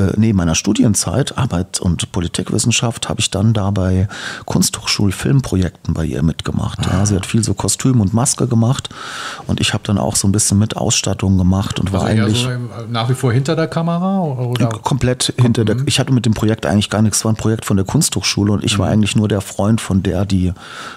äh, 0.00 0.12
nee, 0.16 0.32
meiner 0.32 0.54
Studienzeit, 0.54 1.36
Arbeit 1.38 1.80
und 1.80 2.10
Politikwissenschaft, 2.12 3.08
habe 3.08 3.20
ich 3.20 3.30
dann 3.30 3.52
da 3.52 3.70
bei 3.70 4.08
Kunsthochschul-Filmprojekten 4.46 5.94
bei 5.94 6.04
ihr 6.04 6.22
mitgemacht. 6.22 6.78
Ja, 6.86 7.04
sie 7.06 7.14
hat 7.16 7.26
viel 7.26 7.42
so 7.44 7.54
Kostüm 7.54 8.00
und 8.00 8.12
Maske 8.14 8.46
gemacht 8.46 8.88
und 9.46 9.60
ich 9.60 9.72
habe 9.74 9.82
dann 9.86 9.98
auch 9.98 10.16
so 10.16 10.26
ein 10.28 10.32
bisschen 10.32 10.58
mit 10.58 10.76
Ausstattung 10.76 11.38
gemacht 11.38 11.78
und 11.80 11.92
war 11.92 12.02
Also 12.02 12.14
eher 12.16 12.24
eigentlich 12.24 12.42
so 12.42 12.50
im- 12.50 12.70
nach 12.90 13.08
wie 13.08 13.14
vor 13.14 13.32
hinter 13.32 13.56
der 13.56 13.66
Kamera? 13.68 14.20
Oder? 14.20 14.68
komplett 14.68 15.32
hinter 15.38 15.64
der. 15.64 15.76
Ich 15.86 15.98
hatte 16.00 16.12
mit 16.12 16.26
dem 16.26 16.34
Projekt 16.34 16.66
eigentlich 16.66 16.90
gar 16.90 17.02
nichts. 17.02 17.18
Es 17.18 17.24
war 17.24 17.32
ein 17.32 17.36
Projekt 17.36 17.64
von 17.64 17.76
der 17.76 17.86
Kunsthochschule 17.86 18.52
und 18.52 18.64
ich 18.64 18.78
war 18.78 18.88
eigentlich 18.88 19.16
nur 19.16 19.28
der 19.28 19.40
Freund 19.40 19.80
von 19.80 20.02
der, 20.02 20.24
die 20.24 20.52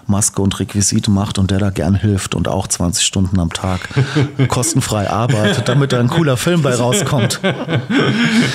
Maske 0.07 0.41
und 0.41 0.59
Requisite 0.59 1.11
macht 1.11 1.37
und 1.37 1.51
der 1.51 1.59
da 1.59 1.69
gern 1.69 1.95
hilft 1.95 2.35
und 2.35 2.47
auch 2.47 2.67
20 2.67 3.05
Stunden 3.05 3.39
am 3.39 3.51
Tag 3.51 3.81
kostenfrei 4.47 5.09
arbeitet, 5.09 5.67
damit 5.67 5.91
da 5.93 5.99
ein 5.99 6.07
cooler 6.09 6.37
Film 6.37 6.61
bei 6.61 6.73
rauskommt. 6.75 7.39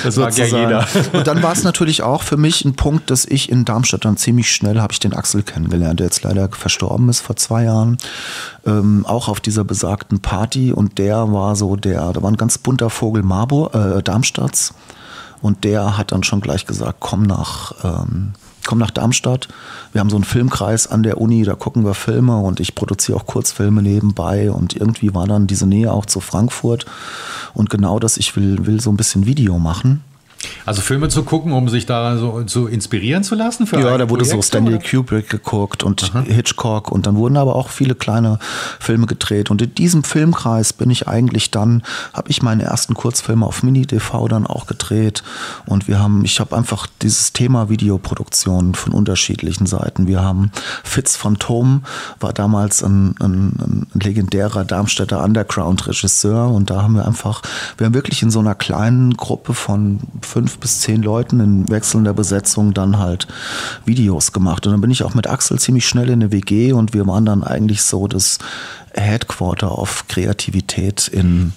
Das 0.03 0.15
mag 0.17 0.35
ja 0.37 0.38
sozusagen. 0.45 0.85
jeder. 0.93 1.17
Und 1.17 1.27
dann 1.27 1.43
war 1.43 1.51
es 1.51 1.63
natürlich 1.63 2.03
auch 2.03 2.23
für 2.23 2.37
mich 2.37 2.65
ein 2.65 2.75
Punkt, 2.75 3.09
dass 3.09 3.25
ich 3.25 3.49
in 3.49 3.65
Darmstadt 3.65 4.05
dann 4.05 4.17
ziemlich 4.17 4.51
schnell 4.51 4.79
habe 4.79 4.93
ich 4.93 4.99
den 4.99 5.13
Axel 5.13 5.43
kennengelernt, 5.43 5.99
der 5.99 6.07
jetzt 6.07 6.23
leider 6.23 6.49
verstorben 6.49 7.09
ist 7.09 7.21
vor 7.21 7.35
zwei 7.35 7.63
Jahren, 7.63 7.97
ähm, 8.65 9.05
auch 9.05 9.27
auf 9.27 9.39
dieser 9.39 9.63
besagten 9.63 10.19
Party 10.19 10.71
und 10.71 10.97
der 10.97 11.31
war 11.31 11.55
so 11.55 11.75
der, 11.75 12.13
da 12.13 12.21
war 12.21 12.31
ein 12.31 12.37
ganz 12.37 12.57
bunter 12.57 12.89
Vogel 12.89 13.23
Marburg, 13.23 13.73
äh, 13.73 14.01
Darmstadts 14.01 14.73
und 15.41 15.63
der 15.63 15.97
hat 15.97 16.11
dann 16.11 16.23
schon 16.23 16.41
gleich 16.41 16.65
gesagt, 16.65 16.97
komm 16.99 17.23
nach 17.23 17.73
ähm, 17.83 18.33
komm 18.69 18.77
nach 18.77 18.91
Darmstadt. 18.91 19.47
Wir 19.93 19.99
haben 19.99 20.11
so 20.11 20.15
einen 20.15 20.25
Filmkreis 20.25 20.85
an 20.85 21.01
der 21.01 21.19
Uni, 21.19 21.43
da 21.43 21.55
gucken 21.55 21.85
wir 21.85 21.95
Filme 21.95 22.37
und 22.37 22.59
ich 22.59 22.75
produziere 22.75 23.17
auch 23.17 23.25
Kurzfilme 23.25 23.81
nebenbei 23.81 24.51
und 24.51 24.75
irgendwie 24.75 25.15
war 25.15 25.25
dann 25.25 25.47
diese 25.47 25.65
Nähe 25.65 25.91
auch 25.91 26.05
zu 26.05 26.19
Frankfurt 26.19 26.85
und 27.55 27.71
genau 27.71 27.97
das, 27.97 28.17
ich 28.17 28.35
will, 28.35 28.67
will 28.67 28.79
so 28.79 28.91
ein 28.91 28.97
bisschen 28.97 29.25
Video 29.25 29.57
machen. 29.57 30.03
Also 30.65 30.81
Filme 30.81 31.09
zu 31.09 31.23
gucken, 31.23 31.51
um 31.51 31.67
sich 31.67 31.85
da 31.85 32.17
so 32.17 32.43
zu 32.43 32.67
inspirieren 32.67 33.23
zu 33.23 33.35
lassen? 33.35 33.67
Für 33.67 33.79
ja, 33.79 33.97
da 33.97 34.09
wurde 34.09 34.23
Projekte, 34.23 34.35
so 34.35 34.41
Stanley 34.41 34.75
oder? 34.75 34.83
Kubrick 34.87 35.29
geguckt 35.29 35.83
und 35.83 36.11
Aha. 36.13 36.21
Hitchcock 36.21 36.91
und 36.91 37.07
dann 37.07 37.15
wurden 37.15 37.37
aber 37.37 37.55
auch 37.55 37.69
viele 37.69 37.95
kleine 37.95 38.39
Filme 38.79 39.05
gedreht. 39.05 39.49
Und 39.49 39.61
in 39.61 39.73
diesem 39.75 40.03
Filmkreis 40.03 40.73
bin 40.73 40.89
ich 40.89 41.07
eigentlich 41.07 41.51
dann, 41.51 41.83
habe 42.13 42.29
ich 42.29 42.41
meine 42.41 42.63
ersten 42.63 42.93
Kurzfilme 42.93 43.45
auf 43.45 43.63
Mini-DV 43.63 44.27
dann 44.27 44.47
auch 44.47 44.67
gedreht. 44.67 45.23
Und 45.65 45.87
wir 45.87 45.99
haben, 45.99 46.23
ich 46.23 46.39
habe 46.39 46.55
einfach 46.55 46.87
dieses 47.01 47.33
Thema 47.33 47.69
Videoproduktion 47.69 48.75
von 48.75 48.93
unterschiedlichen 48.93 49.65
Seiten. 49.65 50.07
Wir 50.07 50.21
haben 50.21 50.51
Fitz 50.83 51.15
Phantom, 51.15 51.83
war 52.19 52.33
damals 52.33 52.83
ein, 52.83 53.15
ein, 53.19 53.53
ein 53.59 53.87
legendärer 53.93 54.63
Darmstädter 54.65 55.23
Underground-Regisseur 55.23 56.49
und 56.49 56.69
da 56.69 56.83
haben 56.83 56.95
wir 56.95 57.05
einfach, 57.05 57.41
wir 57.77 57.85
haben 57.85 57.93
wirklich 57.93 58.21
in 58.23 58.31
so 58.31 58.39
einer 58.39 58.55
kleinen 58.55 59.17
Gruppe 59.17 59.53
von 59.53 59.99
fünf 60.29 60.59
bis 60.59 60.81
zehn 60.81 61.01
Leuten 61.01 61.39
in 61.39 61.69
wechselnder 61.69 62.13
Besetzung 62.13 62.73
dann 62.73 62.99
halt 62.99 63.27
Videos 63.85 64.31
gemacht. 64.31 64.65
Und 64.65 64.73
dann 64.73 64.81
bin 64.81 64.91
ich 64.91 65.03
auch 65.03 65.15
mit 65.15 65.27
Axel 65.27 65.59
ziemlich 65.59 65.87
schnell 65.87 66.07
in 66.09 66.21
eine 66.21 66.31
WG 66.31 66.71
und 66.71 66.93
wir 66.93 67.05
waren 67.07 67.25
dann 67.25 67.43
eigentlich 67.43 67.81
so 67.81 68.07
das 68.07 68.37
Headquarter 68.93 69.71
auf 69.71 70.07
Kreativität 70.07 71.07
in 71.07 71.53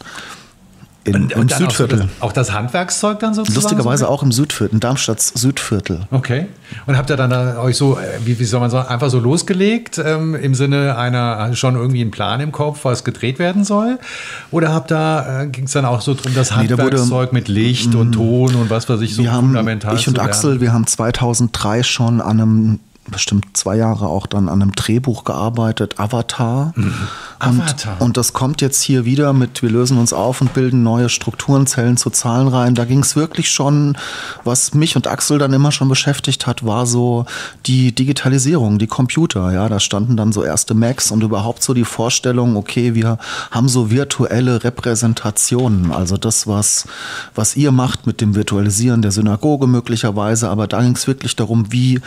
in, 1.04 1.14
und, 1.16 1.32
im 1.32 1.48
Südviertel. 1.48 2.00
Auch 2.00 2.04
das, 2.04 2.20
auch 2.20 2.32
das, 2.32 2.52
Handwerkszeug 2.52 3.18
dann 3.18 3.34
sozusagen? 3.34 3.60
Lustigerweise 3.60 4.04
so 4.04 4.10
auch 4.10 4.22
im 4.22 4.30
Südviertel, 4.30 4.74
in 4.74 4.80
Darmstadts 4.80 5.32
Südviertel. 5.34 6.06
Okay. 6.10 6.46
Und 6.86 6.96
habt 6.96 7.10
ihr 7.10 7.16
dann 7.16 7.30
da 7.30 7.60
euch 7.60 7.76
so, 7.76 7.98
äh, 7.98 8.02
wie, 8.24 8.38
wie 8.38 8.44
soll 8.44 8.60
man 8.60 8.70
sagen, 8.70 8.88
einfach 8.88 9.10
so 9.10 9.18
losgelegt, 9.18 10.00
ähm, 10.04 10.34
im 10.34 10.54
Sinne 10.54 10.96
einer, 10.96 11.54
schon 11.54 11.74
irgendwie 11.74 12.00
einen 12.00 12.10
Plan 12.10 12.40
im 12.40 12.52
Kopf, 12.52 12.84
was 12.84 13.04
gedreht 13.04 13.38
werden 13.38 13.64
soll? 13.64 13.98
Oder 14.50 14.72
habt 14.72 14.90
da, 14.90 15.42
äh, 15.42 15.46
ging 15.48 15.64
es 15.64 15.72
dann 15.72 15.84
auch 15.84 16.00
so 16.00 16.14
drum, 16.14 16.34
das 16.34 16.54
Handwerkszeug 16.54 17.32
nee, 17.32 17.38
da 17.40 17.42
mit 17.42 17.48
Licht 17.48 17.94
und 17.94 18.10
mm. 18.10 18.12
Ton 18.12 18.54
und 18.54 18.70
was 18.70 18.88
weiß 18.88 19.00
ich, 19.00 19.16
so 19.16 19.22
wir 19.22 19.32
fundamental 19.32 19.92
haben, 19.92 19.98
Ich 19.98 20.08
und 20.08 20.18
Axel, 20.18 20.60
wir 20.60 20.72
haben 20.72 20.86
2003 20.86 21.82
schon 21.82 22.20
an 22.20 22.40
einem 22.40 22.80
bestimmt 23.12 23.56
zwei 23.56 23.76
Jahre 23.76 24.06
auch 24.06 24.26
dann 24.26 24.48
an 24.48 24.60
einem 24.60 24.72
Drehbuch 24.72 25.22
gearbeitet, 25.24 26.00
Avatar. 26.00 26.72
Mhm. 26.74 26.94
Avatar. 27.38 27.94
Und, 28.00 28.06
und, 28.06 28.16
das 28.16 28.32
kommt 28.32 28.60
jetzt 28.60 28.82
hier 28.82 29.04
wieder 29.04 29.32
mit, 29.32 29.62
wir 29.62 29.70
lösen 29.70 29.98
uns 29.98 30.12
auf 30.12 30.40
und 30.40 30.54
bilden 30.54 30.82
neue 30.82 31.08
Strukturen, 31.08 31.66
Zellen 31.66 31.96
zu 31.96 32.10
Zahlen 32.10 32.48
rein. 32.48 32.74
Da 32.74 32.84
ging 32.84 33.00
es 33.00 33.14
wirklich 33.14 33.50
schon, 33.50 33.96
was 34.44 34.74
mich 34.74 34.96
und 34.96 35.06
Axel 35.06 35.38
dann 35.38 35.52
immer 35.52 35.70
schon 35.70 35.88
beschäftigt 35.88 36.46
hat, 36.46 36.66
war 36.66 36.86
so 36.86 37.26
die 37.66 37.94
Digitalisierung, 37.94 38.78
die 38.78 38.86
Computer. 38.86 39.52
Ja, 39.52 39.68
da 39.68 39.78
standen 39.78 40.16
dann 40.16 40.32
so 40.32 40.42
erste 40.42 40.74
Macs 40.74 41.10
und 41.10 41.22
überhaupt 41.22 41.62
so 41.62 41.74
die 41.74 41.84
Vorstellung, 41.84 42.56
okay, 42.56 42.94
wir 42.94 43.18
haben 43.50 43.68
so 43.68 43.90
virtuelle 43.90 44.64
Repräsentationen. 44.64 45.92
Also 45.92 46.16
das, 46.16 46.46
was, 46.46 46.86
was 47.34 47.56
ihr 47.56 47.72
macht 47.72 48.06
mit 48.06 48.20
dem 48.20 48.34
Virtualisieren 48.34 49.02
der 49.02 49.12
Synagoge 49.12 49.66
möglicherweise. 49.66 50.48
Aber 50.48 50.66
da 50.66 50.80
ging 50.80 50.94
es 50.94 51.06
wirklich 51.06 51.36
darum, 51.36 51.70
wie 51.70 52.00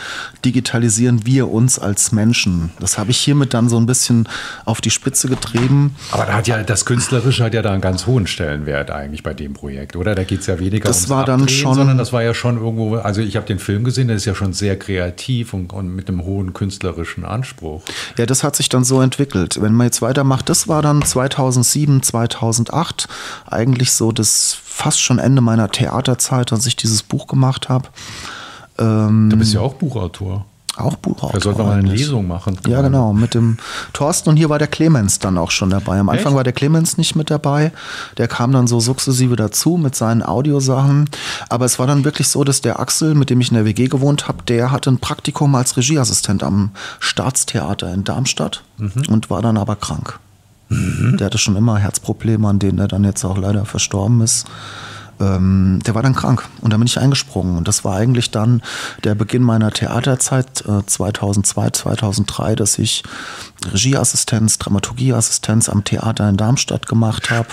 digitalisieren 0.44 0.95
realisieren 0.96 1.26
wir 1.26 1.50
uns 1.50 1.78
als 1.78 2.12
Menschen. 2.12 2.70
Das 2.80 2.98
habe 2.98 3.10
ich 3.10 3.18
hiermit 3.18 3.54
dann 3.54 3.68
so 3.68 3.76
ein 3.76 3.86
bisschen 3.86 4.28
auf 4.64 4.80
die 4.80 4.90
Spitze 4.90 5.28
getrieben. 5.28 5.94
Aber 6.10 6.24
da 6.24 6.34
hat 6.34 6.46
ja 6.46 6.62
das 6.62 6.84
Künstlerische 6.84 7.44
hat 7.44 7.54
ja 7.54 7.62
da 7.62 7.72
einen 7.72 7.80
ganz 7.80 8.06
hohen 8.06 8.26
Stellenwert 8.26 8.90
eigentlich 8.90 9.22
bei 9.22 9.34
dem 9.34 9.52
Projekt, 9.52 9.96
oder? 9.96 10.14
Da 10.14 10.24
geht 10.24 10.40
es 10.40 10.46
ja 10.46 10.58
weniger 10.58 10.88
das 10.88 11.08
war 11.08 11.20
Abdrehen, 11.20 11.40
dann 11.40 11.48
schon, 11.48 11.74
sondern 11.74 11.98
das 11.98 12.12
war 12.12 12.22
ja 12.22 12.34
schon 12.34 12.56
irgendwo, 12.56 12.96
also 12.96 13.20
ich 13.20 13.36
habe 13.36 13.46
den 13.46 13.58
Film 13.58 13.84
gesehen, 13.84 14.08
der 14.08 14.16
ist 14.16 14.24
ja 14.24 14.34
schon 14.34 14.52
sehr 14.52 14.78
kreativ 14.78 15.52
und, 15.52 15.72
und 15.72 15.94
mit 15.94 16.08
einem 16.08 16.24
hohen 16.24 16.52
künstlerischen 16.52 17.24
Anspruch. 17.24 17.82
Ja, 18.16 18.26
das 18.26 18.42
hat 18.42 18.56
sich 18.56 18.68
dann 18.68 18.84
so 18.84 19.00
entwickelt. 19.00 19.60
Wenn 19.60 19.74
man 19.74 19.86
jetzt 19.86 20.02
weitermacht, 20.02 20.48
das 20.48 20.68
war 20.68 20.82
dann 20.82 21.02
2007, 21.02 22.02
2008 22.02 23.08
eigentlich 23.46 23.92
so 23.92 24.12
das 24.12 24.56
fast 24.64 25.00
schon 25.00 25.18
Ende 25.18 25.42
meiner 25.42 25.70
Theaterzeit, 25.70 26.52
als 26.52 26.66
ich 26.66 26.76
dieses 26.76 27.02
Buch 27.02 27.26
gemacht 27.26 27.68
habe. 27.68 27.88
Ähm, 28.78 29.30
du 29.30 29.36
bist 29.36 29.54
ja 29.54 29.60
auch 29.60 29.74
Buchautor. 29.74 30.46
Auch 30.76 30.96
Buchautor. 30.96 31.32
Da 31.32 31.40
sollten 31.40 31.60
wir 31.60 31.64
mal 31.64 31.78
eine 31.78 31.88
Lesung 31.88 32.28
machen. 32.28 32.58
Ja, 32.66 32.82
genau, 32.82 33.14
mit 33.14 33.32
dem 33.32 33.56
Thorsten 33.94 34.28
und 34.28 34.36
hier 34.36 34.50
war 34.50 34.58
der 34.58 34.68
Clemens 34.68 35.18
dann 35.18 35.38
auch 35.38 35.50
schon 35.50 35.70
dabei. 35.70 35.98
Am 35.98 36.10
Anfang 36.10 36.32
Echt? 36.32 36.36
war 36.36 36.44
der 36.44 36.52
Clemens 36.52 36.98
nicht 36.98 37.16
mit 37.16 37.30
dabei. 37.30 37.72
Der 38.18 38.28
kam 38.28 38.52
dann 38.52 38.66
so 38.66 38.78
sukzessive 38.78 39.36
dazu 39.36 39.78
mit 39.78 39.96
seinen 39.96 40.22
Audiosachen. 40.22 41.08
Aber 41.48 41.64
es 41.64 41.78
war 41.78 41.86
dann 41.86 42.04
wirklich 42.04 42.28
so, 42.28 42.44
dass 42.44 42.60
der 42.60 42.78
Axel, 42.78 43.14
mit 43.14 43.30
dem 43.30 43.40
ich 43.40 43.48
in 43.48 43.54
der 43.54 43.64
WG 43.64 43.88
gewohnt 43.88 44.28
habe, 44.28 44.42
der 44.42 44.70
hatte 44.70 44.90
ein 44.90 44.98
Praktikum 44.98 45.54
als 45.54 45.78
Regieassistent 45.78 46.42
am 46.42 46.70
Staatstheater 47.00 47.92
in 47.94 48.04
Darmstadt 48.04 48.62
mhm. 48.76 49.04
und 49.08 49.30
war 49.30 49.40
dann 49.40 49.56
aber 49.56 49.76
krank. 49.76 50.18
Mhm. 50.68 51.16
Der 51.16 51.26
hatte 51.26 51.38
schon 51.38 51.56
immer 51.56 51.78
Herzprobleme, 51.78 52.46
an 52.46 52.58
denen 52.58 52.78
er 52.78 52.88
dann 52.88 53.04
jetzt 53.04 53.24
auch 53.24 53.38
leider 53.38 53.64
verstorben 53.64 54.20
ist 54.20 54.46
ähm, 55.20 55.80
der 55.86 55.94
war 55.94 56.02
dann 56.02 56.14
krank 56.14 56.48
und 56.60 56.72
da 56.72 56.76
bin 56.76 56.86
ich 56.86 56.98
eingesprungen. 56.98 57.56
Und 57.56 57.68
das 57.68 57.84
war 57.84 57.96
eigentlich 57.96 58.30
dann 58.30 58.62
der 59.04 59.14
Beginn 59.14 59.42
meiner 59.42 59.70
Theaterzeit 59.70 60.64
äh, 60.66 60.84
2002, 60.86 61.70
2003, 61.70 62.54
dass 62.54 62.78
ich 62.78 63.02
Regieassistenz, 63.72 64.58
Dramaturgieassistenz 64.58 65.68
am 65.68 65.84
Theater 65.84 66.28
in 66.28 66.36
Darmstadt 66.36 66.86
gemacht 66.86 67.30
habe 67.30 67.48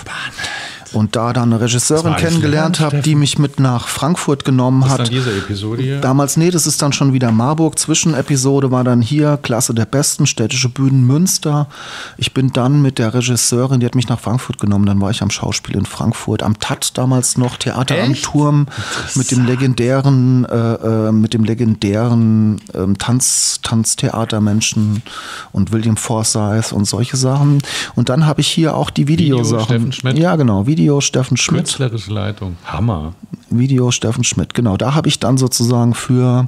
und 0.94 1.16
da 1.16 1.32
dann 1.32 1.52
eine 1.52 1.60
Regisseurin 1.60 2.16
kennengelernt 2.16 2.80
habe, 2.80 3.00
die 3.00 3.14
mich 3.14 3.38
mit 3.38 3.60
nach 3.60 3.88
Frankfurt 3.88 4.44
genommen 4.44 4.82
das 4.82 4.90
hat. 4.90 5.00
Dann 5.00 5.10
diese 5.10 5.30
Episode 5.36 5.82
hier? 5.82 6.00
Damals, 6.00 6.36
nee, 6.36 6.50
das 6.50 6.66
ist 6.66 6.80
dann 6.82 6.92
schon 6.92 7.12
wieder 7.12 7.32
Marburg. 7.32 7.78
Zwischenepisode 7.78 8.70
war 8.70 8.84
dann 8.84 9.00
hier 9.00 9.38
Klasse 9.42 9.74
der 9.74 9.86
Besten, 9.86 10.26
städtische 10.26 10.68
Bühnen 10.68 11.06
Münster. 11.06 11.68
Ich 12.16 12.34
bin 12.34 12.52
dann 12.52 12.82
mit 12.82 12.98
der 12.98 13.14
Regisseurin, 13.14 13.80
die 13.80 13.86
hat 13.86 13.94
mich 13.94 14.08
nach 14.08 14.20
Frankfurt 14.20 14.58
genommen, 14.58 14.86
dann 14.86 15.00
war 15.00 15.10
ich 15.10 15.22
am 15.22 15.30
Schauspiel 15.30 15.76
in 15.76 15.86
Frankfurt, 15.86 16.42
am 16.42 16.58
TAT 16.58 16.96
damals 16.96 17.38
noch, 17.38 17.56
Theater 17.56 17.96
Echt? 17.96 18.06
am 18.06 18.14
Turm, 18.14 18.66
mit 19.14 19.30
dem 19.30 19.44
legendären, 19.44 20.44
äh, 20.44 20.74
äh, 21.08 21.12
mit 21.12 21.34
dem 21.34 21.44
legendären 21.44 22.60
äh, 22.72 22.92
Tanz, 22.98 23.60
Tanztheatermenschen 23.62 25.02
und 25.52 25.72
William 25.72 25.96
Forsyth 25.96 26.72
und 26.72 26.84
solche 26.84 27.16
Sachen. 27.16 27.62
Und 27.94 28.08
dann 28.08 28.26
habe 28.26 28.40
ich 28.40 28.48
hier 28.48 28.76
auch 28.76 28.90
die 28.90 29.08
Videosachen. 29.08 29.92
Video, 29.92 30.22
ja, 30.22 30.36
genau, 30.36 30.66
Video 30.66 30.83
Video 30.84 31.00
Steffen 31.00 31.38
Schmidt. 31.38 31.60
Künstlerische 31.60 32.12
Leitung. 32.12 32.56
Hammer. 32.66 33.14
Video 33.48 33.90
Steffen 33.90 34.22
Schmidt, 34.22 34.52
genau. 34.52 34.76
Da 34.76 34.94
habe 34.94 35.08
ich 35.08 35.18
dann 35.18 35.38
sozusagen 35.38 35.94
für, 35.94 36.46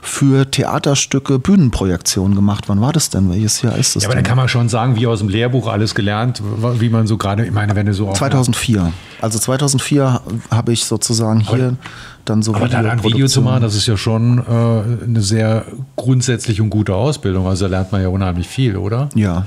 für 0.00 0.50
Theaterstücke 0.50 1.38
Bühnenprojektionen 1.38 2.34
gemacht. 2.34 2.64
Wann 2.68 2.80
war 2.80 2.94
das 2.94 3.10
denn? 3.10 3.30
Welches 3.30 3.60
Jahr 3.60 3.76
ist 3.76 3.94
das? 3.94 4.04
Ja, 4.04 4.08
aber 4.08 4.14
denn? 4.14 4.24
da 4.24 4.28
kann 4.30 4.38
man 4.38 4.48
schon 4.48 4.70
sagen, 4.70 4.96
wie 4.96 5.06
aus 5.06 5.18
dem 5.18 5.28
Lehrbuch 5.28 5.68
alles 5.68 5.94
gelernt, 5.94 6.40
wie 6.78 6.88
man 6.88 7.06
so 7.06 7.18
gerade, 7.18 7.44
ich 7.44 7.52
meine, 7.52 7.76
wenn 7.76 7.84
du 7.84 7.92
so 7.92 8.10
2004. 8.10 8.90
Also 9.20 9.38
2004 9.38 10.22
habe 10.50 10.72
ich 10.72 10.86
sozusagen 10.86 11.40
hier 11.40 11.66
aber, 11.66 11.76
dann 12.24 12.42
so 12.42 12.54
Aber 12.54 12.68
dann 12.68 12.86
ein 12.86 13.04
Video 13.04 13.26
zu 13.26 13.42
machen, 13.42 13.60
das 13.60 13.74
ist 13.74 13.86
ja 13.86 13.98
schon 13.98 14.38
äh, 14.38 15.04
eine 15.04 15.20
sehr 15.20 15.66
grundsätzliche 15.96 16.62
und 16.62 16.70
gute 16.70 16.94
Ausbildung. 16.94 17.46
Also 17.46 17.66
da 17.66 17.72
lernt 17.72 17.92
man 17.92 18.00
ja 18.00 18.08
unheimlich 18.08 18.48
viel, 18.48 18.78
oder? 18.78 19.10
Ja. 19.14 19.44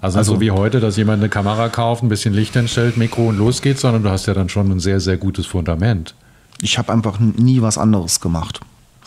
Also, 0.00 0.18
also 0.18 0.34
so 0.34 0.40
wie 0.40 0.50
heute, 0.50 0.80
dass 0.80 0.96
jemand 0.96 1.20
eine 1.20 1.28
Kamera 1.28 1.68
kauft, 1.68 2.02
ein 2.02 2.08
bisschen 2.08 2.34
Licht 2.34 2.54
hinstellt, 2.54 2.96
Mikro 2.96 3.28
und 3.28 3.38
los 3.38 3.62
geht, 3.62 3.78
sondern 3.78 4.02
du 4.02 4.10
hast 4.10 4.26
ja 4.26 4.34
dann 4.34 4.48
schon 4.48 4.70
ein 4.70 4.80
sehr, 4.80 5.00
sehr 5.00 5.16
gutes 5.16 5.46
Fundament. 5.46 6.14
Ich 6.60 6.78
habe 6.78 6.92
einfach 6.92 7.18
nie 7.18 7.62
was 7.62 7.78
anderes 7.78 8.20
gemacht. 8.20 8.60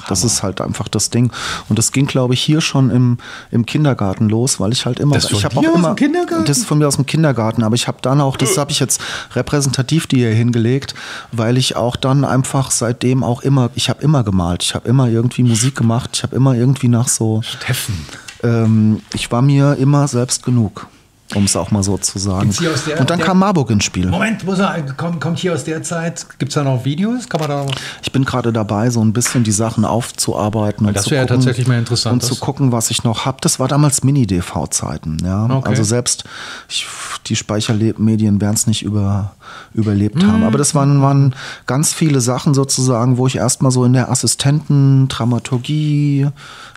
Das 0.10 0.24
ist 0.24 0.42
halt 0.42 0.62
einfach 0.62 0.88
das 0.88 1.10
Ding. 1.10 1.32
Und 1.70 1.78
das 1.78 1.92
ging, 1.92 2.08
glaube 2.08 2.34
ich, 2.34 2.42
hier 2.42 2.62
schon 2.62 2.90
im, 2.90 3.18
im 3.52 3.66
Kindergarten 3.66 4.30
los, 4.30 4.60
weil 4.60 4.72
ich 4.72 4.86
halt 4.86 5.00
immer. 5.00 5.16
Das 5.16 5.32
ich 5.32 5.46
habe 5.46 5.58
auch 5.58 5.64
immer. 5.64 5.92
Aus 5.92 5.96
dem 5.96 5.96
Kindergarten? 5.96 6.46
Das 6.46 6.58
ist 6.58 6.66
von 6.66 6.80
mir 6.80 6.88
aus 6.88 6.96
dem 6.96 7.06
Kindergarten, 7.06 7.64
aber 7.64 7.76
ich 7.76 7.88
habe 7.88 8.00
dann 8.02 8.20
auch, 8.22 8.38
das 8.38 8.58
habe 8.58 8.72
ich 8.72 8.80
jetzt 8.80 9.02
repräsentativ 9.36 10.08
dir 10.08 10.30
hier 10.30 10.36
hingelegt, 10.36 10.96
weil 11.32 11.58
ich 11.58 11.76
auch 11.76 11.96
dann 11.96 12.26
einfach 12.26 12.72
seitdem 12.72 13.24
auch 13.24 13.42
immer, 13.42 13.70
ich 13.76 13.90
habe 13.90 14.02
immer 14.02 14.24
gemalt, 14.24 14.64
ich 14.64 14.76
habe 14.76 14.88
immer 14.88 15.08
irgendwie 15.08 15.44
Musik 15.44 15.76
gemacht, 15.76 16.12
ich 16.14 16.24
habe 16.24 16.36
immer 16.36 16.56
irgendwie 16.56 16.88
nach 16.88 17.08
so. 17.08 17.42
Steffen 17.44 18.06
ähm, 18.44 19.02
ich 19.14 19.32
war 19.32 19.42
mir 19.42 19.76
immer 19.76 20.08
selbst 20.08 20.44
genug 20.44 20.88
um 21.36 21.46
es 21.46 21.56
auch 21.56 21.72
mal 21.72 21.84
so 21.84 21.98
zu 21.98 22.20
sagen. 22.20 22.54
Der, 22.62 23.00
und 23.00 23.10
dann 23.10 23.20
der, 23.20 23.28
kam 23.28 23.40
Marburg 23.40 23.70
ins 23.70 23.84
Spiel. 23.84 24.08
Moment, 24.08 24.44
muss 24.44 24.60
er, 24.60 24.82
kommt, 24.98 25.22
kommt 25.22 25.40
hier 25.40 25.54
aus 25.54 25.64
der 25.64 25.84
Zeit, 25.84 26.26
gibt 26.40 26.50
es 26.50 26.56
da 26.56 26.64
noch 26.64 26.84
Videos? 26.86 27.30
Kann 27.30 27.40
man 27.40 27.50
da 27.50 27.66
ich 28.02 28.12
bin 28.12 28.26
gerade 28.26 28.52
dabei, 28.52 28.90
so 28.90 29.04
ein 29.04 29.14
bisschen 29.14 29.44
die 29.44 29.52
Sachen 29.52 29.86
aufzuarbeiten. 29.86 30.86
Und 30.86 30.96
das 30.96 31.10
wäre 31.10 31.22
ja 31.22 31.28
tatsächlich 31.28 31.68
mal 31.68 31.80
interessant. 31.80 32.14
Und 32.14 32.24
zu 32.24 32.36
gucken, 32.36 32.72
was 32.72 32.92
ich 32.92 33.04
noch 33.04 33.26
habe. 33.26 33.38
Das 33.42 33.60
war 33.60 33.68
damals 33.68 34.04
Mini-DV-Zeiten. 34.04 35.18
Ja? 35.24 35.46
Okay. 35.46 35.70
Also 35.70 35.84
selbst 35.84 36.24
ich, 36.70 36.86
die 37.28 37.36
Speichermedien 37.36 38.42
werden 38.42 38.56
es 38.56 38.68
nicht 38.68 38.84
über, 38.84 39.34
überlebt 39.74 40.24
mhm. 40.24 40.32
haben. 40.32 40.44
Aber 40.44 40.58
das 40.58 40.76
waren, 40.76 41.02
waren 41.02 41.36
ganz 41.66 41.94
viele 41.94 42.22
Sachen 42.22 42.54
sozusagen, 42.54 43.18
wo 43.18 43.28
ich 43.28 43.38
erstmal 43.38 43.72
so 43.72 43.86
in 43.86 43.94
der 43.94 44.12
Assistenten, 44.12 45.08
Dramaturgie, 45.08 46.28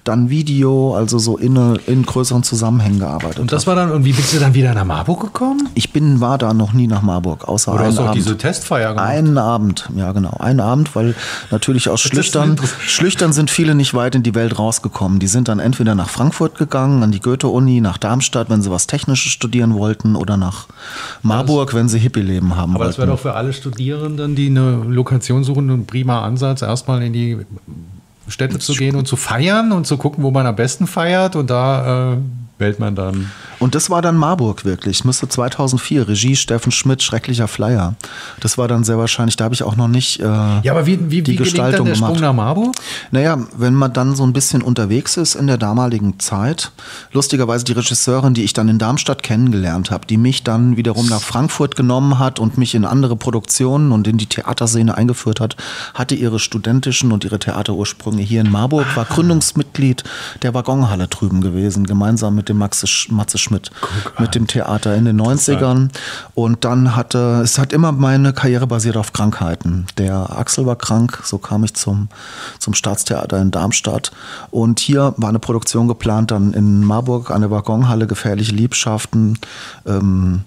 dann 0.05 0.29
Video, 0.29 0.95
also 0.95 1.19
so 1.19 1.39
in, 1.39 1.57
in 1.87 2.05
größeren 2.05 2.43
Zusammenhängen 2.43 2.99
gearbeitet. 2.99 3.39
Und 3.39 3.53
das 3.53 3.67
war 3.67 3.75
dann, 3.75 3.91
und 3.91 4.05
wie 4.05 4.13
bist 4.13 4.35
du 4.35 4.39
dann 4.39 4.55
wieder 4.55 4.75
nach 4.75 4.85
Marburg 4.85 5.21
gekommen? 5.21 5.69
Ich 5.75 5.93
bin, 5.93 6.21
war 6.21 6.37
da 6.37 6.53
noch 6.53 6.75
nie 6.75 6.87
nach 6.87 7.01
Marburg, 7.01 7.49
außer 7.49 7.73
Oder 7.73 7.85
einen 7.85 7.89
hast 7.89 7.99
du 7.99 8.03
auch 8.03 8.13
diese 8.13 8.37
Testfeier 8.37 8.91
gemacht? 8.91 9.09
Einen 9.09 9.39
Abend, 9.39 9.89
ja 9.97 10.13
genau, 10.13 10.37
einen 10.39 10.61
Abend, 10.61 10.95
weil 10.95 11.15
natürlich 11.51 11.89
aus 11.89 12.03
Schlüchtern, 12.03 12.57
Schlüchtern 12.87 13.33
sind 13.33 13.51
viele 13.51 13.75
nicht 13.75 13.95
weit 13.95 14.15
in 14.15 14.23
die 14.23 14.35
Welt 14.35 14.59
rausgekommen. 14.59 15.21
Die 15.21 15.27
sind 15.27 15.49
dann 15.49 15.59
entweder 15.59 15.95
nach 15.95 16.11
Frankfurt 16.11 16.59
gegangen, 16.59 17.03
an 17.03 17.11
die 17.11 17.21
Goethe-Uni, 17.21 17.81
nach 17.81 17.97
Darmstadt, 17.97 18.51
wenn 18.51 18.61
sie 18.61 18.71
was 18.71 18.87
Technisches 18.87 19.33
studieren 19.33 19.75
wollten, 19.75 20.17
oder 20.17 20.37
nach 20.37 20.67
Marburg, 21.23 21.73
wenn 21.73 21.89
sie 21.89 21.99
Hippie-Leben 21.99 22.57
haben 22.57 22.64
haben 22.65 22.75
Aber 22.75 22.81
wollten. 22.81 22.91
das 22.91 22.99
wäre 22.99 23.09
doch 23.09 23.21
für 23.21 23.35
alle 23.35 23.53
Studierenden, 23.53 24.35
die 24.35 24.47
eine 24.47 24.83
Lokation 24.89 25.45
suchen, 25.45 25.71
ein 25.71 25.87
prima 25.87 26.25
Ansatz, 26.25 26.63
erstmal 26.63 27.03
in 27.03 27.13
die 27.13 27.39
Städte 28.29 28.59
zu 28.59 28.75
gehen 28.75 28.97
und 28.97 29.07
zu 29.07 29.17
feiern 29.17 29.73
und 29.73 29.87
zu 29.87 29.97
gucken, 29.97 30.25
wo 30.25 30.31
man 30.31 30.47
am 30.47 30.57
besten 30.57 30.87
feiert. 30.87 31.37
Und 31.37 31.51
da 31.51 32.15
äh, 32.15 32.17
wählt 32.59 32.81
man 32.81 32.95
dann. 32.95 33.31
Und 33.65 33.75
das 33.75 33.89
war 33.89 34.03
dann 34.03 34.19
Marburg 34.19 34.67
wirklich. 34.67 35.07
Müsste 35.07 35.27
2004. 35.27 36.07
Regie 36.07 36.37
Steffen 36.37 36.71
Schmidt, 36.71 37.03
schrecklicher 37.03 37.49
Flyer. 37.49 37.95
Das 38.41 38.59
war 38.59 38.69
dann 38.69 38.85
sehr 38.85 38.99
wahrscheinlich, 38.99 39.37
da 39.37 39.45
habe 39.45 39.55
ich 39.55 39.63
auch 39.63 39.75
noch 39.77 39.89
nicht 39.89 40.21
äh, 40.21 40.25
Ja, 40.25 40.73
aber 40.73 40.85
wie, 40.85 40.99
wie, 41.11 41.23
die 41.23 41.33
wie 41.33 41.37
gelingt 41.37 41.39
dann 41.39 41.45
Gestaltung 41.71 41.87
der 41.87 41.95
Sprung 41.95 42.09
gemacht. 42.17 42.23
nach 42.23 42.35
Marburg? 42.35 42.75
Naja, 43.11 43.39
wenn 43.57 43.73
man 43.73 43.91
dann 43.95 44.15
so 44.17 44.23
ein 44.23 44.35
bisschen 44.35 44.61
unterwegs 44.61 45.17
ist 45.17 45.35
in 45.35 45.47
der 45.47 45.57
damaligen 45.57 46.19
Zeit, 46.21 46.73
lustigerweise 47.13 47.65
die 47.65 47.73
Regisseurin, 47.73 48.35
die 48.35 48.43
ich 48.45 48.53
dann 48.53 48.69
in 48.69 48.79
Darmstadt 48.79 49.23
kennengelernt 49.23 49.91
habe, 49.91 50.07
die 50.07 50.19
mich 50.19 50.43
dann 50.45 50.77
wiederum 50.77 51.09
nach 51.09 51.23
Frankfurt 51.23 51.75
genommen 51.75 52.19
hat 52.19 52.39
und 52.39 52.59
mich 52.59 52.75
in 52.75 52.85
andere 52.85 53.17
Produktionen 53.17 53.93
und 53.93 54.07
in 54.07 54.19
die 54.19 54.27
Theaterszene 54.27 54.95
eingeführt 54.95 55.41
hat, 55.41 55.57
hatte 55.95 56.15
ihre 56.15 56.39
studentischen 56.39 57.13
und 57.13 57.25
ihre 57.25 57.39
Theaterursprünge 57.39 58.21
hier 58.21 58.43
in 58.43 58.51
Marburg, 58.51 58.85
war 58.95 59.07
Gründungsmitglied 59.07 60.05
der 60.43 60.53
Waggonhalle 60.53 61.09
drüben 61.09 61.41
gewesen, 61.41 61.87
gemeinsam 61.87 62.35
mit 62.35 62.51
dem 62.51 62.63
Sch- 62.63 63.11
Matze 63.13 63.39
Schmidt, 63.39 63.54
mit 64.19 64.35
dem 64.35 64.47
Theater 64.47 64.95
in 64.95 65.05
den 65.05 65.21
90ern. 65.21 65.91
Und 66.35 66.65
dann 66.65 66.97
hatte, 66.97 67.41
es 67.43 67.59
hat 67.59 67.73
immer 67.73 67.93
meine 67.93 68.33
Karriere 68.33 68.67
basiert 68.67 68.97
auf 68.97 69.13
Krankheiten. 69.13 69.87
Der 69.99 70.37
Axel 70.39 70.67
war 70.67 70.77
krank, 70.77 71.21
so 71.25 71.39
kam 71.39 71.65
ich 71.65 71.75
zum, 71.75 72.09
zum 72.59 72.75
Staatstheater 72.75 73.41
in 73.41 73.51
Darmstadt. 73.51 74.13
Und 74.51 74.81
hier 74.81 75.15
war 75.17 75.29
eine 75.29 75.39
Produktion 75.39 75.89
geplant, 75.89 76.31
dann 76.31 76.53
in 76.53 76.85
Marburg 76.85 77.31
an 77.31 77.41
der 77.41 77.51
Waggonhalle 77.51 78.07
Gefährliche 78.07 78.53
Liebschaften. 78.53 79.39
Ähm, 79.87 80.43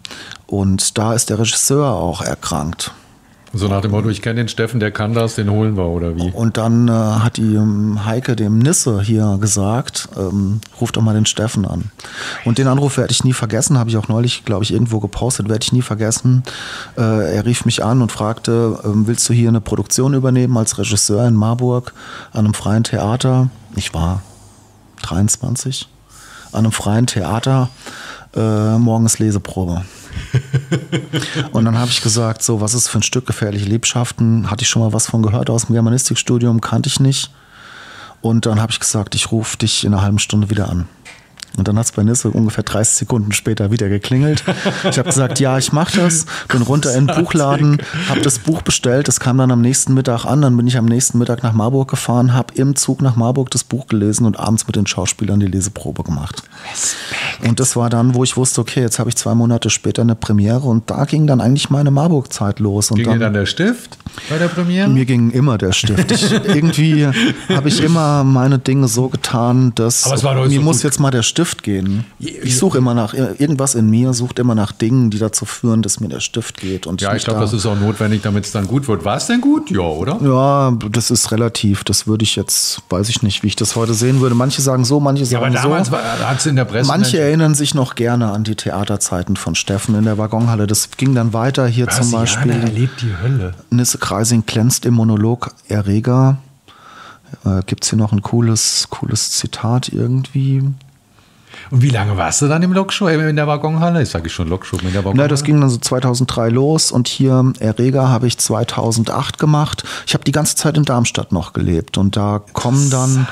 und 0.46 0.98
da 0.98 1.14
ist 1.14 1.30
der 1.30 1.40
Regisseur 1.40 1.92
auch 1.92 2.22
erkrankt. 2.22 2.92
So 3.58 3.68
nach 3.68 3.82
dem 3.82 3.92
Motto, 3.92 4.10
ich 4.10 4.22
kenne 4.22 4.36
den 4.36 4.48
Steffen, 4.48 4.80
der 4.80 4.92
kann 4.92 5.14
das, 5.14 5.36
den 5.36 5.50
holen 5.50 5.78
wir, 5.78 5.86
oder 5.86 6.16
wie? 6.16 6.30
Und 6.32 6.58
dann 6.58 6.88
äh, 6.88 6.92
hat 6.92 7.38
die 7.38 7.56
ähm, 7.56 8.06
Heike 8.06 8.36
dem 8.36 8.60
Nisse 8.60 9.02
hier 9.02 9.38
gesagt, 9.42 10.10
ähm, 10.16 10.62
ruf 10.80 10.92
doch 10.92 11.02
mal 11.02 11.16
den 11.16 11.26
Steffen 11.26 11.66
an. 11.66 11.92
Und 12.46 12.60
den 12.60 12.68
Anruf 12.68 12.98
werde 12.98 13.12
ich 13.12 13.24
nie 13.24 13.34
vergessen, 13.34 13.80
habe 13.80 13.90
ich 13.90 13.98
auch 13.98 14.10
neulich, 14.10 14.46
glaube 14.46 14.64
ich, 14.64 14.72
irgendwo 14.72 15.00
gepostet, 15.00 15.50
werde 15.50 15.64
ich 15.64 15.74
nie 15.74 15.82
vergessen. 15.82 16.44
Äh, 16.98 17.36
er 17.36 17.46
rief 17.46 17.66
mich 17.66 17.84
an 17.84 18.04
und 18.04 18.12
fragte, 18.12 18.80
ähm, 18.84 19.08
willst 19.08 19.28
du 19.28 19.34
hier 19.34 19.50
eine 19.50 19.62
Produktion 19.62 20.14
übernehmen 20.14 20.56
als 20.56 20.78
Regisseur 20.78 21.28
in 21.28 21.34
Marburg 21.34 21.94
an 22.34 22.46
einem 22.46 22.54
freien 22.54 22.84
Theater? 22.84 23.50
Ich 23.76 23.94
war 23.94 24.22
23, 25.02 25.88
an 26.52 26.60
einem 26.60 26.72
freien 26.72 27.08
Theater, 27.08 27.70
äh, 28.38 28.78
morgens 28.78 29.20
Leseprobe. 29.20 29.84
Und 31.52 31.66
dann 31.66 31.78
habe 31.78 31.90
ich 31.90 32.02
gesagt, 32.02 32.44
so, 32.44 32.62
was 32.62 32.74
ist 32.74 32.88
für 32.88 33.00
ein 33.00 33.04
Stück 33.04 33.26
gefährliche 33.26 33.66
Liebschaften? 33.66 34.50
Hatte 34.50 34.64
ich 34.64 34.70
schon 34.70 34.82
mal 34.82 34.94
was 34.94 35.08
von 35.08 35.22
gehört 35.22 35.50
aus 35.50 35.66
dem 35.66 35.74
Germanistikstudium, 35.74 36.62
kannte 36.62 36.88
ich 36.88 37.00
nicht. 37.00 37.32
Und 38.22 38.46
dann 38.46 38.62
habe 38.62 38.72
ich 38.72 38.80
gesagt, 38.80 39.16
ich 39.16 39.32
rufe 39.32 39.58
dich 39.58 39.84
in 39.84 39.94
einer 39.94 40.04
halben 40.04 40.20
Stunde 40.20 40.50
wieder 40.50 40.70
an. 40.70 40.88
Und 41.58 41.68
dann 41.68 41.78
hat 41.78 41.86
es 41.86 41.92
bei 41.92 42.04
Nisse 42.04 42.30
ungefähr 42.30 42.64
30 42.64 42.96
Sekunden 42.96 43.32
später 43.32 43.72
wieder 43.72 43.90
geklingelt. 43.90 44.44
Ich 44.90 45.00
habe 45.00 45.10
gesagt, 45.10 45.40
ja, 45.40 45.58
ich 45.58 45.74
mache 45.74 45.98
das. 46.00 46.26
Bin 46.48 46.62
runter 46.62 46.94
in 46.96 47.08
den 47.08 47.16
Buchladen, 47.16 47.82
habe 48.10 48.22
das 48.22 48.40
Buch 48.40 48.62
bestellt. 48.62 49.08
Das 49.08 49.20
kam 49.20 49.38
dann 49.40 49.52
am 49.52 49.62
nächsten 49.62 49.94
Mittag 49.94 50.26
an. 50.26 50.42
Dann 50.42 50.56
bin 50.56 50.68
ich 50.68 50.78
am 50.78 50.86
nächsten 50.86 51.18
Mittag 51.18 51.44
nach 51.44 51.54
Marburg 51.54 51.90
gefahren, 51.90 52.34
habe 52.34 52.54
im 52.56 52.76
Zug 52.76 53.02
nach 53.02 53.16
Marburg 53.16 53.50
das 53.50 53.64
Buch 53.64 53.88
gelesen 53.88 54.26
und 54.26 54.40
abends 54.40 54.68
mit 54.68 54.76
den 54.76 54.86
Schauspielern 54.86 55.40
die 55.40 55.48
Leseprobe 55.48 56.04
gemacht. 56.04 56.44
Und 57.46 57.60
das 57.60 57.76
war 57.76 57.90
dann, 57.90 58.14
wo 58.14 58.24
ich 58.24 58.38
wusste, 58.38 58.62
okay, 58.62 58.82
jetzt 58.82 59.00
habe 59.00 59.10
ich 59.10 59.16
zwei 59.16 59.34
Monate 59.34 59.70
später 59.70 60.04
eine 60.04 60.16
Premiere 60.16 60.62
und 60.62 60.90
da 60.90 61.06
ging 61.06 61.28
dann 61.28 61.42
eigentlich 61.42 61.70
meine 61.70 61.92
Marburg-Zeit 61.92 62.60
los. 62.60 62.92
Und 62.92 62.98
Ging 62.98 63.12
dir 63.12 63.20
dann 63.20 63.34
der 63.34 63.46
Stift 63.46 63.98
bei 64.30 64.38
der 64.38 64.48
Premiere? 64.48 64.88
mir 64.90 65.06
ging 65.06 65.32
immer 65.32 65.58
der 65.58 65.72
Stift. 65.72 66.12
Ich, 66.12 66.32
irgendwie 66.32 67.08
habe 67.50 67.68
ich 67.68 67.82
immer 67.82 68.24
meine 68.24 68.60
Dinge 68.60 68.88
so 68.88 69.10
getan, 69.10 69.72
dass 69.76 70.06
mir 70.10 70.18
so 70.18 70.62
muss 70.62 70.84
jetzt 70.84 71.00
mal 71.00 71.12
der 71.12 71.24
Stift 71.24 71.47
gehen. 71.64 72.06
Ich 72.20 72.58
suche 72.58 72.78
immer 72.78 72.94
nach, 72.94 73.14
irgendwas 73.14 73.76
in 73.76 73.90
mir 73.90 74.14
sucht 74.14 74.40
immer 74.40 74.56
nach 74.56 74.72
Dingen, 74.72 75.10
die 75.10 75.18
dazu 75.20 75.46
führen, 75.46 75.82
dass 75.82 76.00
mir 76.00 76.10
der 76.10 76.20
Stift 76.20 76.58
geht. 76.60 76.86
Und 76.88 77.02
ja, 77.02 77.16
ich 77.16 77.24
glaube, 77.24 77.40
da- 77.40 77.46
das 77.46 77.54
ist 77.54 77.66
auch 77.66 77.80
notwendig, 77.80 78.22
damit 78.22 78.46
es 78.46 78.52
dann 78.52 78.68
gut 78.68 78.88
wird. 78.88 79.06
War 79.06 79.18
es 79.18 79.28
denn 79.28 79.40
gut? 79.42 79.72
Ja, 79.72 79.82
oder? 79.82 80.20
Ja, 80.22 80.72
das 80.92 81.12
ist 81.12 81.32
relativ. 81.32 81.84
Das 81.84 82.08
würde 82.08 82.24
ich 82.24 82.36
jetzt, 82.36 82.82
weiß 82.90 83.10
ich 83.10 83.22
nicht, 83.24 83.44
wie 83.44 83.48
ich 83.48 83.56
das 83.56 83.76
heute 83.76 83.94
sehen 83.94 84.20
würde. 84.22 84.36
Manche 84.36 84.62
sagen 84.62 84.84
so, 84.86 85.00
manche 85.00 85.24
Ja, 85.24 85.30
sagen 85.40 85.46
aber 85.46 85.56
damals 85.56 85.88
so. 85.90 85.98
hat 85.98 86.40
es 86.40 86.46
in 86.46 86.56
der 86.56 86.66
Presse. 86.66 86.88
Manche 86.88 87.20
erinnern 87.20 87.56
sich 87.56 87.74
noch 87.74 87.96
gerne 87.96 88.32
an 88.32 88.44
die 88.44 88.56
Theaterzeiten 88.56 89.36
von 89.38 89.56
Steffen 89.56 89.96
in 89.96 90.04
der 90.04 90.18
Waggonhalle. 90.18 90.68
Das 90.68 90.90
ging 90.98 91.16
dann 91.16 91.34
weiter 91.34 91.68
hier 91.68 91.88
zum 91.88 92.12
Beispiel. 92.12 92.52
erlebt 92.52 93.02
die 93.02 93.14
Hölle. 93.22 93.54
Nisse 93.70 93.98
Kreising 93.98 94.44
glänzt 94.46 94.86
im 94.86 94.96
Monolog 94.96 95.52
Erreger. 95.68 96.38
Äh, 97.46 97.62
Gibt 97.66 97.84
es 97.84 97.90
hier 97.90 98.00
noch 98.00 98.12
ein 98.14 98.22
cooles, 98.22 98.88
cooles 98.90 99.32
Zitat 99.32 99.90
irgendwie? 99.90 100.64
Und 101.70 101.82
wie 101.82 101.90
lange 101.90 102.18
warst 102.18 102.42
du 102.42 102.48
dann 102.48 102.64
im 102.64 102.74
Lokshow, 102.74 103.08
äh, 103.08 103.30
in 103.30 103.36
der 103.36 103.48
Waggonhalle? 103.48 104.02
Ich 104.02 104.10
sage 104.10 104.30
schon 104.30 104.48
Lokshow 104.48 104.78
in 104.78 104.94
der 104.94 105.04
Waggonhalle. 105.04 105.24
Na, 105.24 105.28
das 105.28 105.44
ging 105.44 105.60
dann 105.60 105.70
so 105.70 105.78
2003 105.78 106.50
los 106.50 106.92
und 106.92 107.08
hier 107.08 107.54
Erreger 107.60 108.10
habe 108.10 108.28
ich 108.28 108.38
2008 108.38 109.38
gemacht. 109.38 109.84
Ich 110.06 110.14
habe 110.14 110.24
die 110.24 110.32
ganze 110.32 110.56
Zeit 110.56 110.78
in 110.78 110.84
Darmstadt 110.84 111.32
noch 111.32 111.54
gelebt 111.54 111.98
und 111.98 112.16
da 112.16 112.42
kommen 112.54 112.90
dann 112.90 113.28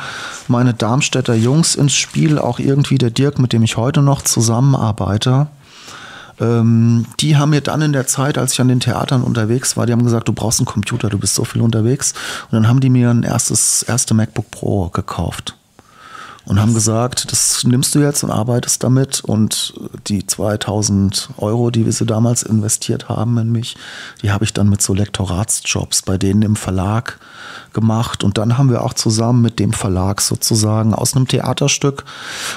meine 0.47 0.73
Darmstädter 0.73 1.35
Jungs 1.35 1.75
ins 1.75 1.93
Spiel, 1.93 2.39
auch 2.39 2.59
irgendwie 2.59 2.97
der 2.97 3.09
Dirk, 3.09 3.39
mit 3.39 3.53
dem 3.53 3.63
ich 3.63 3.77
heute 3.77 4.01
noch 4.01 4.21
zusammenarbeite. 4.21 5.47
Ähm, 6.39 7.05
die 7.21 7.37
haben 7.37 7.51
mir 7.51 7.61
dann 7.61 7.81
in 7.81 7.93
der 7.93 8.07
Zeit, 8.07 8.37
als 8.37 8.53
ich 8.53 8.61
an 8.61 8.67
den 8.67 8.81
Theatern 8.81 9.23
unterwegs 9.23 9.77
war, 9.77 9.85
die 9.85 9.93
haben 9.93 10.03
gesagt, 10.03 10.27
du 10.27 10.33
brauchst 10.33 10.59
einen 10.59 10.65
Computer, 10.65 11.09
du 11.09 11.17
bist 11.17 11.35
so 11.35 11.45
viel 11.45 11.61
unterwegs. 11.61 12.13
Und 12.51 12.53
dann 12.53 12.67
haben 12.67 12.81
die 12.81 12.89
mir 12.89 13.09
ein 13.09 13.23
erstes, 13.23 13.83
erste 13.83 14.13
MacBook 14.13 14.51
Pro 14.51 14.89
gekauft 14.89 15.55
und 16.45 16.61
haben 16.61 16.73
gesagt, 16.73 17.31
das 17.31 17.63
nimmst 17.63 17.95
du 17.95 17.99
jetzt 17.99 18.23
und 18.23 18.31
arbeitest 18.31 18.83
damit 18.83 19.21
und 19.21 19.73
die 20.07 20.25
2000 20.25 21.29
Euro, 21.37 21.71
die 21.71 21.85
wir 21.85 21.93
so 21.93 22.05
damals 22.05 22.43
investiert 22.43 23.09
haben 23.09 23.37
in 23.37 23.51
mich, 23.51 23.75
die 24.21 24.31
habe 24.31 24.45
ich 24.45 24.53
dann 24.53 24.69
mit 24.69 24.81
so 24.81 24.93
Lektoratsjobs 24.93 26.03
bei 26.03 26.17
denen 26.17 26.43
im 26.43 26.55
Verlag 26.55 27.19
gemacht 27.73 28.23
und 28.23 28.37
dann 28.37 28.57
haben 28.57 28.69
wir 28.69 28.83
auch 28.83 28.93
zusammen 28.93 29.41
mit 29.41 29.59
dem 29.59 29.73
Verlag 29.73 30.21
sozusagen 30.21 30.93
aus 30.93 31.15
einem 31.15 31.27
Theaterstück 31.27 32.05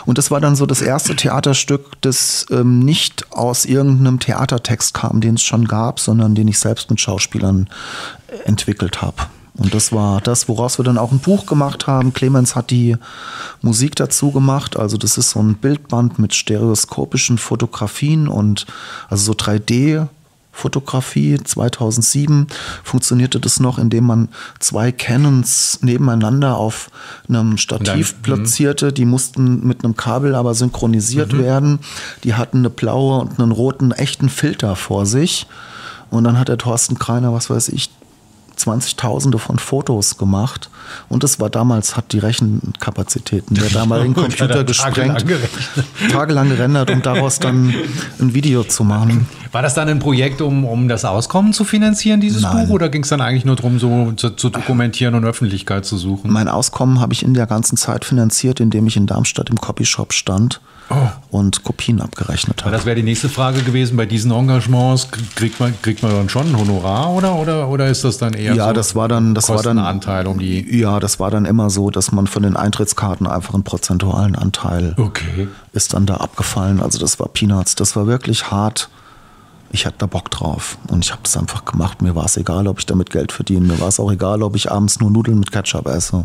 und 0.07 0.19
das 0.19 0.31
war 0.31 0.41
dann 0.41 0.57
so 0.57 0.67
das 0.67 0.83
erste 0.83 1.17
Theaterstück, 1.17 2.01
das 2.03 2.47
ähm, 2.51 2.81
nicht 2.81 3.33
aus 3.33 3.65
irgendeinem 3.65 4.21
Theatertext 4.21 4.95
kam, 4.95 5.21
den 5.21 5.35
es 5.35 5.43
schon 5.43 5.67
gab, 5.67 5.99
sondern 5.99 6.35
den 6.35 6.49
ich 6.49 6.59
selbst 6.59 6.91
mit 6.91 7.01
Schauspielern 7.01 7.69
äh, 8.29 8.49
entwickelt 8.49 9.03
habe. 9.03 9.27
Und 9.59 9.75
das 9.75 9.93
war 9.93 10.21
das, 10.21 10.49
woraus 10.49 10.79
wir 10.79 10.85
dann 10.85 10.99
auch 10.99 11.11
ein 11.11 11.19
Buch 11.19 11.45
gemacht 11.47 11.87
haben. 11.89 12.13
Clemens 12.13 12.55
hat 12.55 12.71
die 12.71 12.97
Musik 13.61 13.97
dazu 13.97 14.31
gemacht. 14.31 14.77
Also 14.79 14.97
das 14.97 15.19
ist 15.19 15.31
so 15.31 15.41
ein 15.41 15.55
Bildband 15.57 16.19
mit 16.19 16.33
stereoskopischen 16.35 17.39
Fotografien 17.39 18.29
und 18.29 18.67
also 19.11 19.25
so 19.25 19.33
3D. 19.33 20.07
Fotografie 20.53 21.39
2007 21.43 22.49
funktionierte 22.83 23.39
das 23.39 23.61
noch, 23.61 23.79
indem 23.79 24.05
man 24.07 24.29
zwei 24.59 24.91
Canons 24.91 25.79
nebeneinander 25.83 26.57
auf 26.57 26.91
einem 27.29 27.59
Stativ 27.59 28.13
Dann- 28.15 28.23
platzierte. 28.23 28.93
Die 28.93 29.05
mussten 29.05 29.65
mit 29.67 29.85
einem 29.85 29.97
Kabel 29.97 30.35
aber 30.35 30.55
synchronisiert 30.55 31.39
werden. 31.39 31.79
Die 32.25 32.35
hatten 32.35 32.59
eine 32.59 32.71
blaue 32.71 33.21
und 33.21 33.39
einen 33.41 33.53
roten 33.53 33.93
echten 33.93 34.29
Filter 34.29 34.75
vor 34.75 35.07
sich. 35.07 35.47
Und 36.11 36.25
dann 36.25 36.39
hat 36.41 36.49
der 36.49 36.59
Thorsten 36.59 36.99
Kreiner, 36.99 37.33
was 37.33 37.51
weiß 37.51 37.69
ich, 37.69 37.91
20.000 38.59 39.39
von 39.39 39.59
Fotos 39.59 40.19
gemacht. 40.19 40.71
Und 41.09 41.23
das 41.23 41.39
war 41.39 41.51
damals, 41.51 41.97
hat 41.97 42.13
die 42.13 42.19
Rechenkapazitäten 42.19 43.55
der 43.55 43.69
damaligen 43.71 44.15
Computer 44.15 44.57
er 44.57 44.65
gesprengt. 44.65 45.25
Tagelang 46.11 46.49
gerendert, 46.49 46.91
um 46.91 47.03
daraus 47.03 47.39
dann 47.39 47.75
ein 48.21 48.35
Video 48.35 48.65
zu 48.65 48.85
machen. 48.85 49.27
War 49.53 49.63
das 49.63 49.75
dann 49.75 49.89
ein 49.89 49.99
Projekt, 49.99 50.41
um, 50.41 50.65
um 50.65 50.89
das 50.89 51.05
Auskommen 51.05 51.53
zu 51.53 51.65
finanzieren, 51.65 52.21
dieses 52.21 52.43
Nein. 52.43 52.67
Buch? 52.67 52.75
Oder 52.75 52.89
ging 52.89 53.03
es 53.03 53.09
dann 53.09 53.21
eigentlich 53.21 53.45
nur 53.45 53.57
darum, 53.57 53.79
so 53.79 54.13
zu, 54.13 54.31
zu 54.31 54.51
dokumentieren 54.51 55.15
und 55.15 55.25
Öffentlichkeit 55.25 55.85
zu 55.85 55.97
suchen? 55.97 56.31
Mein 56.31 56.49
Auskommen 56.49 57.01
habe 57.01 57.13
ich 57.13 57.23
in 57.23 57.35
der 57.35 57.47
ganzen 57.47 57.77
Zeit 57.77 58.05
finanziert, 58.05 58.61
indem 58.61 58.87
ich 58.87 58.97
in 58.97 59.07
Darmstadt 59.07 59.51
im 59.51 59.61
Copyshop 59.61 60.13
stand 60.13 60.61
und 61.31 61.63
Kopien 61.65 62.01
abgerechnet 62.01 62.63
habe. 62.65 62.75
das 62.75 62.87
wäre 62.87 62.97
die 62.97 63.03
nächste 63.03 63.29
Frage 63.29 63.63
gewesen. 63.63 63.97
Bei 63.97 64.07
diesen 64.07 64.31
Engagements 64.31 65.09
kriegt 65.35 65.61
man, 65.61 65.75
kriegt 65.83 66.03
man 66.03 66.13
dann 66.13 66.29
schon 66.29 66.49
ein 66.49 66.59
Honorar 66.59 67.11
oder, 67.11 67.35
oder, 67.37 67.69
oder 67.69 67.89
ist 67.89 68.05
das 68.05 68.19
dann 68.19 68.33
eher 68.33 68.55
Ja, 68.55 68.69
so 68.69 68.73
das 68.73 68.95
war 68.95 69.09
dann, 69.09 69.35
das 69.35 69.49
war 69.49 69.57
dann 69.63 69.77
Kostenanteil 69.77 70.27
um 70.27 70.39
die. 70.39 70.79
Ja, 70.79 70.99
das 71.01 71.21
war 71.21 71.31
dann 71.31 71.45
immer 71.45 71.69
so, 71.71 71.91
dass 71.91 72.13
man 72.13 72.27
von 72.27 72.43
den 72.43 72.57
Eintrittskarten 72.57 73.27
einfach 73.27 73.55
einen 73.55 73.65
prozentualen 73.65 74.35
Anteil 74.37 74.95
Okay. 74.97 75.49
ist 75.73 75.93
dann 75.93 76.07
da 76.07 76.17
abgefallen. 76.17 76.81
Also 76.81 76.99
das 76.99 77.21
war 77.21 77.29
Peanuts. 77.29 77.75
Das 77.75 77.95
war 77.95 78.07
wirklich 78.07 78.51
hart. 78.51 78.89
Ich 79.71 79.85
hatte 79.85 79.97
da 79.99 80.07
Bock 80.07 80.31
drauf 80.31 80.79
und 80.89 81.05
ich 81.05 81.11
habe 81.13 81.21
das 81.25 81.37
einfach 81.37 81.67
gemacht. 81.67 82.01
Mir 82.01 82.15
war 82.15 82.25
es 82.25 82.39
egal, 82.39 82.67
ob 82.69 82.79
ich 82.79 82.87
damit 82.87 83.11
Geld 83.11 83.33
verdiene. 83.33 83.67
Mir 83.67 83.79
war 83.81 83.89
es 83.89 84.01
auch 84.01 84.11
egal, 84.11 84.43
ob 84.43 84.57
ich 84.57 84.71
abends 84.73 84.99
nur 85.01 85.11
Nudeln 85.11 85.39
mit 85.39 85.53
Ketchup 85.53 85.87
esse. 85.89 86.25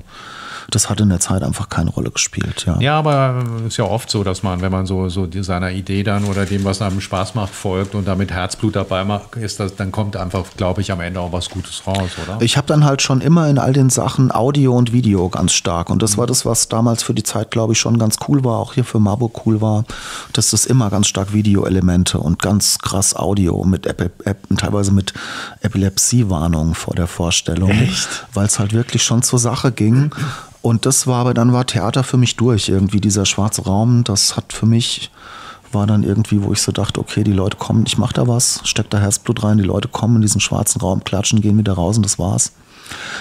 Das 0.69 0.89
hat 0.89 0.99
in 1.02 1.10
der 1.10 1.19
Zeit 1.19 1.43
einfach 1.43 1.69
keine 1.69 1.89
Rolle 1.89 2.12
gespielt. 2.12 2.65
Ja, 2.65 2.80
ja 2.80 2.97
aber 2.99 3.43
ist 3.67 3.78
ja 3.78 3.86
oft 3.86 4.10
so, 4.10 4.23
dass 4.23 4.43
man, 4.43 4.62
wenn 4.62 4.71
man 4.71 4.86
so, 4.86 5.10
so 5.10 5.28
seiner 5.41 5.71
Idee 5.71 6.04
dann 6.04 6.26
oder 6.26 6.45
dem, 6.45 6.63
was 6.63 6.82
einem 6.82 7.02
Spaß 7.02 7.36
macht, 7.36 7.54
folgt 7.54 7.95
und 7.95 8.08
damit 8.08 8.32
Herzblut 8.32 8.76
dabei 8.76 9.04
ist, 9.36 9.60
das, 9.60 9.76
dann 9.76 9.91
kommt 9.91 10.15
einfach, 10.15 10.45
glaube 10.58 10.82
ich, 10.82 10.91
am 10.91 11.02
Ende 11.02 11.19
auch 11.19 11.32
was 11.32 11.49
Gutes 11.49 11.86
raus, 11.86 12.12
oder? 12.23 12.41
Ich 12.41 12.58
habe 12.58 12.67
dann 12.67 12.86
halt 12.86 13.02
schon 13.02 13.21
immer 13.21 13.49
in 13.49 13.58
all 13.58 13.73
den 13.73 13.89
Sachen 13.89 14.32
Audio 14.32 14.76
und 14.78 14.93
Video 14.93 15.30
ganz 15.30 15.54
stark 15.54 15.89
und 15.89 16.02
das 16.02 16.13
mhm. 16.13 16.19
war 16.19 16.28
das, 16.28 16.45
was 16.45 16.69
damals 16.69 17.04
für 17.04 17.13
die 17.13 17.23
Zeit, 17.23 17.52
glaube 17.52 17.73
ich, 17.73 17.80
schon 17.80 17.97
ganz 17.97 18.17
cool 18.28 18.43
war, 18.43 18.60
auch 18.60 18.73
hier 18.73 18.86
für 18.86 18.99
Marburg 18.99 19.45
cool 19.45 19.62
war, 19.62 19.84
dass 20.34 20.52
das 20.52 20.65
immer 20.65 20.89
ganz 20.89 21.08
stark 21.08 21.34
Videoelemente 21.34 22.19
und 22.19 22.41
ganz 22.41 22.80
krass 22.80 23.15
Audio 23.15 23.63
mit 23.63 23.86
Ep 23.86 24.02
Ep 24.26 24.38
teilweise 24.58 24.91
mit 24.91 25.13
Epilepsiewarnung 25.62 26.76
vor 26.76 26.95
der 26.95 27.08
Vorstellung, 27.08 27.71
weil 28.34 28.45
es 28.45 28.60
halt 28.60 28.73
wirklich 28.73 29.04
schon 29.04 29.23
zur 29.23 29.39
Sache 29.39 29.71
ging 29.71 30.12
und 30.63 30.86
das 30.86 31.08
war 31.08 31.19
aber 31.19 31.34
dann 31.34 31.52
war 31.52 31.67
Theater 31.67 32.04
für 32.04 32.15
mich 32.15 32.38
durch. 32.38 32.69
Irgendwie 32.69 33.02
dieser 33.02 33.26
schwarze 33.26 33.63
Raum, 33.63 34.06
das 34.06 34.38
hat 34.38 34.54
für 34.54 34.65
mich 34.65 35.12
war 35.73 35.86
dann 35.86 36.04
irgendwie, 36.04 36.41
wo 36.41 36.54
ich 36.54 36.62
so 36.62 36.71
dachte, 36.71 37.02
okay, 37.02 37.23
die 37.23 37.34
Leute 37.34 37.58
kommen, 37.58 37.84
ich 37.86 37.97
mache 37.97 38.13
da 38.13 38.28
was, 38.30 38.62
steck 38.63 38.89
da 38.89 38.99
Herzblut 38.99 39.43
rein, 39.43 39.58
die 39.58 39.63
Leute 39.65 39.89
kommen 39.89 40.17
in 40.17 40.21
diesen 40.21 40.39
schwarzen 40.39 40.80
Raum, 40.80 41.04
klatschen, 41.04 41.41
gehen 41.41 41.58
wieder 41.58 41.73
raus 41.73 41.97
und 41.97 42.06
das 42.06 42.17
war's. 42.17 42.54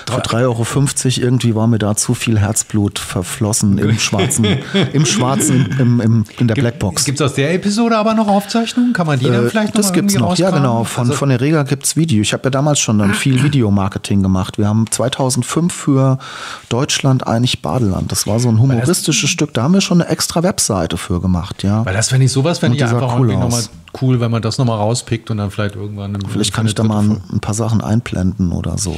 Für 0.06 0.20
3,50 0.20 0.42
Euro 0.42 1.26
irgendwie 1.26 1.54
war 1.54 1.66
mir 1.66 1.78
da 1.78 1.94
zu 1.96 2.14
viel 2.14 2.38
Herzblut 2.38 2.98
verflossen 2.98 3.78
im 3.78 3.98
schwarzen, 3.98 4.46
im 4.92 5.06
schwarzen, 5.06 5.74
im, 5.78 6.00
im, 6.00 6.24
in 6.38 6.48
der 6.48 6.54
Blackbox. 6.54 7.04
Gibt 7.04 7.20
es 7.20 7.26
aus 7.26 7.34
der 7.34 7.54
Episode 7.54 7.96
aber 7.96 8.14
noch 8.14 8.28
Aufzeichnungen? 8.28 8.92
Kann 8.92 9.06
man 9.06 9.18
die 9.18 9.26
dann 9.26 9.46
äh, 9.46 9.50
vielleicht 9.50 9.74
noch 9.74 9.80
Das 9.80 9.92
gibt 9.92 10.10
es 10.10 10.18
noch, 10.18 10.36
ja 10.36 10.50
genau. 10.50 10.84
Von, 10.84 11.04
also 11.04 11.14
von 11.14 11.28
der 11.28 11.40
Rega 11.40 11.62
gibt 11.62 11.84
es 11.84 11.96
Video. 11.96 12.22
Ich 12.22 12.32
habe 12.32 12.44
ja 12.44 12.50
damals 12.50 12.80
schon 12.80 12.98
dann 12.98 13.14
viel 13.14 13.42
Videomarketing 13.42 14.22
gemacht. 14.22 14.58
Wir 14.58 14.68
haben 14.68 14.90
2005 14.90 15.72
für 15.72 16.18
Deutschland 16.68 17.26
eigentlich 17.26 17.62
Badeland. 17.62 18.12
Das 18.12 18.26
war 18.26 18.40
so 18.40 18.48
ein 18.48 18.58
humoristisches 18.58 19.30
Stück. 19.30 19.54
Da 19.54 19.62
haben 19.62 19.74
wir 19.74 19.80
schon 19.80 20.00
eine 20.00 20.10
extra 20.10 20.42
Webseite 20.42 20.96
für 20.96 21.20
gemacht. 21.20 21.62
Ja. 21.62 21.86
Weil 21.86 21.94
das 21.94 22.08
fände 22.08 22.26
ich 22.26 22.32
sowas, 22.32 22.60
wenn 22.62 22.72
ich 22.72 22.84
einfach 22.84 23.18
cool 23.18 23.28
nochmal 23.28 23.62
cool, 24.00 24.20
wenn 24.20 24.30
man 24.30 24.42
das 24.42 24.58
nochmal 24.58 24.78
rauspickt 24.78 25.30
und 25.30 25.36
dann 25.36 25.50
vielleicht 25.50 25.76
irgendwann. 25.76 26.18
Vielleicht 26.28 26.52
kann 26.52 26.66
ich 26.66 26.74
da 26.74 26.82
mal 26.82 27.02
ein, 27.02 27.20
ein 27.30 27.40
paar 27.40 27.54
Sachen 27.54 27.80
einblenden 27.80 28.52
oder 28.52 28.78
so. 28.78 28.96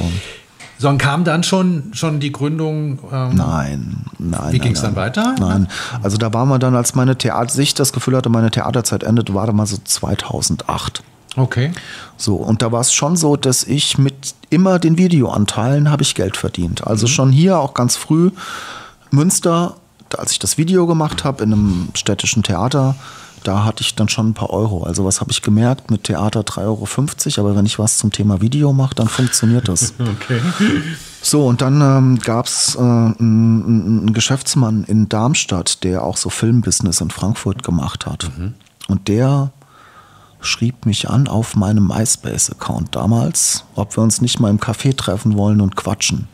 Sondern 0.77 0.97
kam 0.97 1.23
dann 1.23 1.43
schon, 1.43 1.91
schon 1.93 2.19
die 2.19 2.31
Gründung? 2.31 2.99
Ähm, 3.11 3.35
nein, 3.35 3.97
nein. 4.19 4.53
Wie 4.53 4.59
ging 4.59 4.73
es 4.73 4.81
dann 4.81 4.95
weiter? 4.95 5.35
Nein, 5.39 5.67
also 6.03 6.17
da 6.17 6.33
waren 6.33 6.49
wir 6.49 6.59
dann, 6.59 6.75
als 6.75 6.95
meine 6.95 7.17
Theater, 7.17 7.49
sich 7.49 7.73
das 7.73 7.93
Gefühl 7.93 8.17
hatte, 8.17 8.29
meine 8.29 8.51
Theaterzeit 8.51 9.03
endet, 9.03 9.33
war 9.33 9.45
dann 9.47 9.55
mal 9.55 9.65
so 9.65 9.77
2008. 9.83 11.03
Okay. 11.37 11.71
So, 12.17 12.35
und 12.35 12.61
da 12.61 12.71
war 12.71 12.81
es 12.81 12.93
schon 12.93 13.15
so, 13.17 13.35
dass 13.35 13.63
ich 13.63 13.97
mit 13.97 14.35
immer 14.49 14.79
den 14.79 14.97
Videoanteilen 14.97 15.91
habe 15.91 16.03
ich 16.03 16.15
Geld 16.15 16.37
verdient. 16.37 16.85
Also 16.87 17.07
mhm. 17.07 17.11
schon 17.11 17.31
hier 17.31 17.59
auch 17.59 17.73
ganz 17.73 17.95
früh 17.95 18.31
Münster, 19.11 19.75
als 20.17 20.31
ich 20.31 20.39
das 20.39 20.57
Video 20.57 20.87
gemacht 20.87 21.23
habe 21.23 21.43
in 21.43 21.53
einem 21.53 21.89
städtischen 21.93 22.43
Theater, 22.43 22.95
da 23.47 23.63
hatte 23.63 23.81
ich 23.81 23.95
dann 23.95 24.09
schon 24.09 24.29
ein 24.29 24.33
paar 24.33 24.49
Euro. 24.49 24.83
Also 24.83 25.05
was 25.05 25.21
habe 25.21 25.31
ich 25.31 25.41
gemerkt? 25.41 25.91
Mit 25.91 26.05
Theater 26.05 26.41
3,50 26.41 27.37
Euro, 27.37 27.47
aber 27.47 27.55
wenn 27.55 27.65
ich 27.65 27.79
was 27.79 27.97
zum 27.97 28.11
Thema 28.11 28.41
Video 28.41 28.73
mache, 28.73 28.95
dann 28.95 29.07
funktioniert 29.07 29.67
das. 29.67 29.93
okay. 29.99 30.41
So, 31.21 31.47
und 31.47 31.61
dann 31.61 31.81
ähm, 31.81 32.19
gab 32.19 32.45
es 32.47 32.75
äh, 32.75 32.79
einen, 32.79 34.13
Geschäftsmann 34.13 34.83
in 34.83 35.09
Darmstadt, 35.09 35.83
der 35.83 36.03
auch 36.03 36.17
so 36.17 36.29
Filmbusiness 36.29 37.01
in 37.01 37.09
Frankfurt 37.09 37.63
gemacht 37.63 38.05
hat. 38.05 38.31
Mhm. 38.37 38.53
Und 38.87 39.07
der 39.07 39.51
schrieb 40.39 40.85
mich 40.85 41.09
an 41.09 41.27
auf 41.27 41.55
meinem 41.55 41.87
MySpace-Account 41.87 42.95
damals, 42.95 43.65
ob 43.75 43.97
wir 43.97 44.03
uns 44.03 44.21
nicht 44.21 44.39
mal 44.39 44.49
im 44.49 44.59
Café 44.59 44.95
treffen 44.95 45.37
wollen 45.37 45.61
und 45.61 45.75
quatschen. 45.75 46.27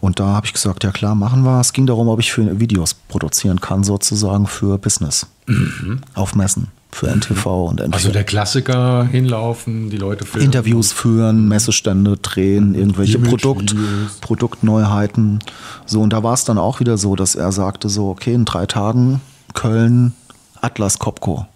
Und 0.00 0.18
da 0.18 0.26
habe 0.28 0.46
ich 0.46 0.52
gesagt, 0.52 0.84
ja 0.84 0.92
klar, 0.92 1.14
machen 1.14 1.42
wir. 1.42 1.60
Es 1.60 1.72
ging 1.72 1.86
darum, 1.86 2.08
ob 2.08 2.20
ich 2.20 2.32
für 2.32 2.58
Videos 2.58 2.94
produzieren 2.94 3.60
kann, 3.60 3.84
sozusagen 3.84 4.46
für 4.46 4.78
Business. 4.78 5.26
Mhm. 5.46 6.00
Auf 6.14 6.34
Messen. 6.34 6.68
Für 6.92 7.06
NTV 7.08 7.68
und 7.68 7.80
NTV. 7.80 7.94
Also 7.94 8.10
der 8.10 8.24
Klassiker 8.24 9.04
hinlaufen, 9.04 9.90
die 9.90 9.96
Leute 9.96 10.24
filmen. 10.24 10.46
Interviews 10.46 10.90
führen, 10.90 11.46
Messestände 11.46 12.16
drehen, 12.16 12.74
irgendwelche 12.74 13.20
Produkt, 13.20 13.76
Produktneuheiten. 14.20 15.38
So, 15.86 16.00
und 16.00 16.12
da 16.12 16.24
war 16.24 16.34
es 16.34 16.44
dann 16.44 16.58
auch 16.58 16.80
wieder 16.80 16.98
so, 16.98 17.14
dass 17.14 17.36
er 17.36 17.52
sagte 17.52 17.88
so, 17.88 18.08
okay, 18.08 18.34
in 18.34 18.44
drei 18.44 18.66
Tagen 18.66 19.20
Köln, 19.54 20.14
Atlas 20.60 20.98
Copco. 20.98 21.46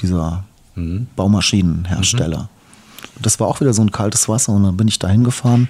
Dieser 0.00 0.44
mhm. 0.76 1.08
Baumaschinenhersteller. 1.16 2.48
Das 3.22 3.40
war 3.40 3.46
auch 3.48 3.60
wieder 3.60 3.72
so 3.72 3.82
ein 3.82 3.90
kaltes 3.90 4.28
Wasser 4.28 4.52
und 4.52 4.62
dann 4.62 4.76
bin 4.76 4.88
ich 4.88 4.98
da 4.98 5.08
hingefahren 5.08 5.68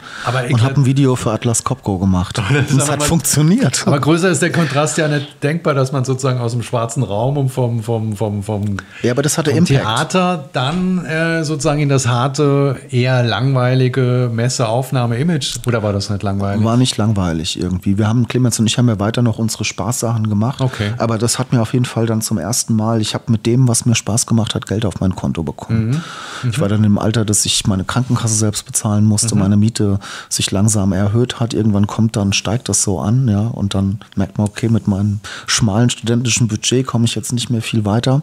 und 0.51 0.63
habe 0.63 0.81
ein 0.81 0.87
Video 0.87 1.17
für 1.17 1.33
Atlas 1.33 1.65
Copco 1.65 1.99
gemacht. 1.99 2.39
und 2.71 2.79
es 2.79 2.91
hat 2.91 3.03
funktioniert. 3.03 3.87
Aber 3.87 4.01
größer 4.01 4.31
ist 4.31 4.43
der 4.43 4.53
Kontrast 4.53 4.99
ja 4.99 5.09
nicht 5.09 5.43
denkbar, 5.43 5.75
dass 5.75 5.93
man 5.93 6.05
sozusagen 6.05 6.41
aus 6.41 6.53
dem 6.53 6.63
schwarzen 6.63 7.03
Raum 7.03 7.37
und 7.37 7.49
vom, 7.49 7.83
vom, 7.83 8.17
vom, 8.17 8.43
vom, 8.43 8.77
ja, 9.03 9.13
aber 9.13 9.23
das 9.23 9.39
hatte 9.39 9.53
vom 9.53 9.65
Theater 9.65 10.49
dann 10.53 11.05
äh, 11.05 11.45
sozusagen 11.45 11.81
in 11.81 11.89
das 11.89 12.07
harte, 12.07 12.77
eher 12.91 13.23
langweilige 13.23 14.31
Messeaufnahme-Image. 14.33 15.61
Oder 15.67 15.83
war 15.83 15.93
das 15.93 16.11
nicht 16.11 16.23
langweilig? 16.23 16.65
War 16.65 16.77
nicht 16.77 16.97
langweilig 16.97 17.61
irgendwie. 17.61 17.99
Wir 17.99 18.09
haben, 18.09 18.29
Clemens 18.29 18.59
und 18.59 18.67
ich 18.67 18.79
haben 18.79 18.89
ja 18.89 18.99
weiter 18.99 19.23
noch 19.23 19.39
unsere 19.39 19.65
Spaßsachen 19.65 20.29
gemacht. 20.29 20.61
Okay. 20.61 20.93
Aber 20.99 21.19
das 21.19 21.39
hat 21.39 21.53
mir 21.53 21.61
auf 21.61 21.73
jeden 21.73 21.85
Fall 21.85 22.07
dann 22.07 22.21
zum 22.21 22.39
ersten 22.39 22.75
Mal, 22.75 23.01
ich 23.01 23.15
habe 23.15 23.25
mit 23.29 23.47
dem, 23.47 23.69
was 23.69 23.87
mir 23.87 23.95
Spaß 23.95 24.27
gemacht 24.27 24.55
hat, 24.55 24.67
Geld 24.67 24.85
auf 24.85 25.01
mein 25.01 25.15
Konto 25.15 25.43
bekommen. 25.43 25.89
Mhm. 25.89 26.03
Mhm. 26.43 26.51
Ich 26.51 26.61
war 26.61 26.69
dann 26.69 26.85
im 26.85 26.99
Alter 26.99 27.25
des 27.25 27.38
dass 27.39 27.47
ich 27.47 27.69
meine 27.69 27.85
Krankenkasse 27.85 28.35
selbst 28.35 28.67
bezahlen 28.67 29.05
musste, 29.05 29.37
mhm. 29.37 29.43
meine 29.43 29.57
Miete 29.57 30.01
sich 30.29 30.51
langsam 30.51 30.93
erhöht 30.93 31.39
hat. 31.39 31.55
Irgendwann 31.55 31.87
kommt 31.87 32.17
dann, 32.17 32.33
steigt 32.33 32.69
das 32.69 32.83
so 32.83 32.99
an, 32.99 33.29
ja, 33.29 33.47
und 33.47 33.75
dann 33.75 34.01
merkt 34.17 34.39
man, 34.39 34.49
okay, 34.49 34.69
mit 34.69 34.89
meinem 34.89 35.21
schmalen 35.47 35.89
studentischen 35.89 36.49
Budget 36.49 36.85
komme 36.85 37.05
ich 37.05 37.15
jetzt 37.15 37.33
nicht 37.33 37.49
mehr 37.49 37.63
viel 37.63 37.85
weiter. 37.85 38.23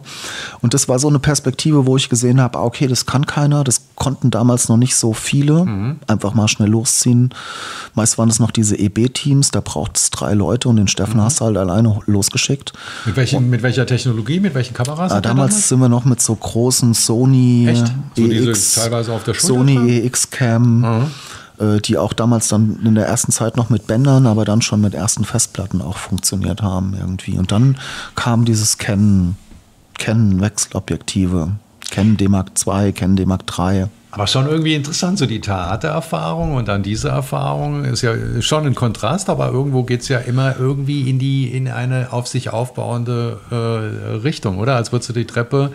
Und 0.60 0.74
das 0.74 0.86
war 0.88 0.98
so 0.98 1.08
eine 1.08 1.18
Perspektive, 1.18 1.86
wo 1.86 1.96
ich 1.96 2.10
gesehen 2.10 2.42
habe, 2.42 2.58
ah, 2.58 2.64
okay, 2.64 2.88
das 2.88 3.06
kann 3.06 3.24
keiner, 3.24 3.64
das 3.64 3.86
konnten 3.94 4.30
damals 4.30 4.68
noch 4.68 4.76
nicht 4.76 4.94
so 4.94 5.14
viele. 5.14 5.64
Mhm. 5.64 5.96
Einfach 6.06 6.34
mal 6.34 6.46
schnell 6.46 6.68
losziehen. 6.68 7.30
Meist 7.94 8.18
waren 8.18 8.28
es 8.28 8.38
noch 8.38 8.50
diese 8.50 8.78
EB-Teams, 8.78 9.50
da 9.50 9.60
braucht 9.60 9.96
es 9.96 10.10
drei 10.10 10.34
Leute 10.34 10.68
und 10.68 10.76
den 10.76 10.88
Steffen 10.88 11.16
mhm. 11.16 11.22
hast 11.22 11.40
du 11.40 11.46
halt 11.46 11.56
alleine 11.56 12.00
losgeschickt. 12.04 12.74
Mit, 13.06 13.16
welchen, 13.16 13.48
mit 13.48 13.62
welcher 13.62 13.86
Technologie, 13.86 14.40
mit 14.40 14.54
welchen 14.54 14.74
Kameras? 14.74 15.10
Äh, 15.10 15.22
damals 15.22 15.70
sind 15.70 15.78
wir 15.78 15.88
noch 15.88 16.04
mit 16.04 16.20
so 16.20 16.34
großen 16.34 16.92
Sony 16.92 17.66
Echt? 17.68 17.92
So 18.14 18.26
EX, 18.26 18.74
teilweise 18.74 19.05
auf 19.12 19.24
der 19.24 19.34
Schulter 19.34 19.54
Sony 19.54 19.98
EX-Cam. 20.00 20.80
Mhm 20.80 21.06
äh, 21.58 21.80
die 21.80 21.96
auch 21.96 22.12
damals 22.12 22.48
dann 22.48 22.80
in 22.84 22.94
der 22.94 23.06
ersten 23.06 23.32
Zeit 23.32 23.56
noch 23.56 23.70
mit 23.70 23.86
Bändern, 23.86 24.26
aber 24.26 24.44
dann 24.44 24.62
schon 24.62 24.80
mit 24.80 24.94
ersten 24.94 25.24
Festplatten 25.24 25.80
auch 25.80 25.96
funktioniert 25.96 26.62
haben 26.62 26.94
irgendwie. 26.98 27.38
Und 27.38 27.52
dann 27.52 27.78
kam 28.14 28.44
dieses 28.44 28.78
Canon, 28.78 29.36
Canon 29.98 30.40
Wechselobjektive, 30.40 31.52
Canon 31.90 32.16
D-Mark 32.16 32.50
II, 32.66 32.92
Canon 32.92 33.16
D-Mark 33.16 33.42
III. 33.58 33.86
Aber 34.16 34.26
schon 34.26 34.46
irgendwie 34.46 34.74
interessant, 34.74 35.18
so 35.18 35.26
die 35.26 35.42
Theatererfahrung 35.42 36.54
und 36.54 36.68
dann 36.68 36.82
diese 36.82 37.10
Erfahrung 37.10 37.84
ist 37.84 38.00
ja 38.00 38.14
schon 38.40 38.64
ein 38.64 38.74
Kontrast, 38.74 39.28
aber 39.28 39.50
irgendwo 39.50 39.82
geht 39.82 40.00
es 40.00 40.08
ja 40.08 40.20
immer 40.20 40.58
irgendwie 40.58 41.10
in 41.10 41.18
die, 41.18 41.48
in 41.48 41.68
eine 41.68 42.14
auf 42.14 42.26
sich 42.26 42.48
aufbauende 42.48 43.38
äh, 43.50 44.16
Richtung, 44.22 44.56
oder? 44.56 44.74
Als 44.76 44.90
würdest 44.90 45.10
du 45.10 45.12
die 45.12 45.26
Treppe, 45.26 45.70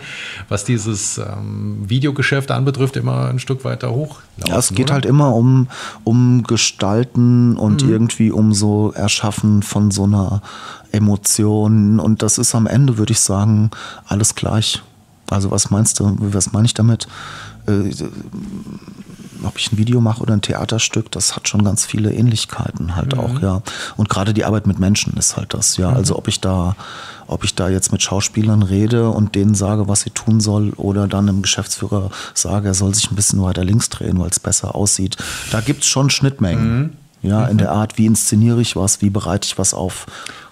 was 0.48 0.64
dieses 0.64 1.18
ähm, 1.18 1.88
Videogeschäft 1.88 2.50
anbetrifft, 2.50 2.96
immer 2.96 3.28
ein 3.28 3.38
Stück 3.38 3.64
weiter 3.64 3.92
hoch. 3.92 4.18
Ja, 4.44 4.58
es 4.58 4.70
geht 4.70 4.86
oder? 4.86 4.94
halt 4.94 5.06
immer 5.06 5.36
um, 5.36 5.68
um 6.02 6.42
Gestalten 6.42 7.56
und 7.56 7.84
mhm. 7.84 7.92
irgendwie 7.92 8.32
um 8.32 8.52
so 8.52 8.90
Erschaffen 8.90 9.62
von 9.62 9.92
so 9.92 10.02
einer 10.02 10.42
Emotion. 10.90 12.00
Und 12.00 12.22
das 12.22 12.38
ist 12.38 12.56
am 12.56 12.66
Ende, 12.66 12.98
würde 12.98 13.12
ich 13.12 13.20
sagen, 13.20 13.70
alles 14.08 14.34
gleich. 14.34 14.82
Also 15.30 15.52
was 15.52 15.70
meinst 15.70 16.00
du, 16.00 16.16
was 16.18 16.52
meine 16.52 16.66
ich 16.66 16.74
damit? 16.74 17.06
Äh, 17.66 17.90
ob 19.44 19.58
ich 19.58 19.72
ein 19.72 19.78
Video 19.78 20.00
mache 20.00 20.22
oder 20.22 20.34
ein 20.34 20.40
Theaterstück, 20.40 21.10
das 21.10 21.36
hat 21.36 21.48
schon 21.48 21.64
ganz 21.64 21.84
viele 21.84 22.12
Ähnlichkeiten 22.12 22.96
halt 22.96 23.14
mhm. 23.14 23.20
auch, 23.20 23.40
ja. 23.40 23.62
Und 23.96 24.08
gerade 24.08 24.34
die 24.34 24.44
Arbeit 24.44 24.66
mit 24.66 24.78
Menschen 24.78 25.14
ist 25.16 25.36
halt 25.36 25.54
das, 25.54 25.76
ja. 25.76 25.90
Mhm. 25.90 25.96
Also 25.96 26.16
ob 26.16 26.28
ich 26.28 26.40
da, 26.40 26.76
ob 27.26 27.44
ich 27.44 27.54
da 27.54 27.68
jetzt 27.68 27.92
mit 27.92 28.02
Schauspielern 28.02 28.62
rede 28.62 29.08
und 29.10 29.34
denen 29.34 29.54
sage, 29.54 29.88
was 29.88 30.02
sie 30.02 30.10
tun 30.10 30.40
soll, 30.40 30.70
oder 30.76 31.08
dann 31.08 31.28
einem 31.28 31.42
Geschäftsführer 31.42 32.10
sage, 32.34 32.68
er 32.68 32.74
soll 32.74 32.94
sich 32.94 33.10
ein 33.10 33.16
bisschen 33.16 33.42
weiter 33.42 33.64
links 33.64 33.88
drehen, 33.88 34.18
weil 34.18 34.30
es 34.30 34.40
besser 34.40 34.74
aussieht. 34.74 35.16
Da 35.50 35.60
gibt 35.60 35.82
es 35.82 35.88
schon 35.88 36.10
Schnittmengen. 36.10 36.78
Mhm. 36.78 36.90
Ja, 37.22 37.46
in 37.46 37.54
mhm. 37.54 37.58
der 37.58 37.70
Art, 37.70 37.98
wie 37.98 38.06
inszeniere 38.06 38.60
ich 38.60 38.74
was, 38.74 39.00
wie 39.00 39.10
bereite 39.10 39.46
ich 39.46 39.56
was 39.56 39.74
auf. 39.74 40.06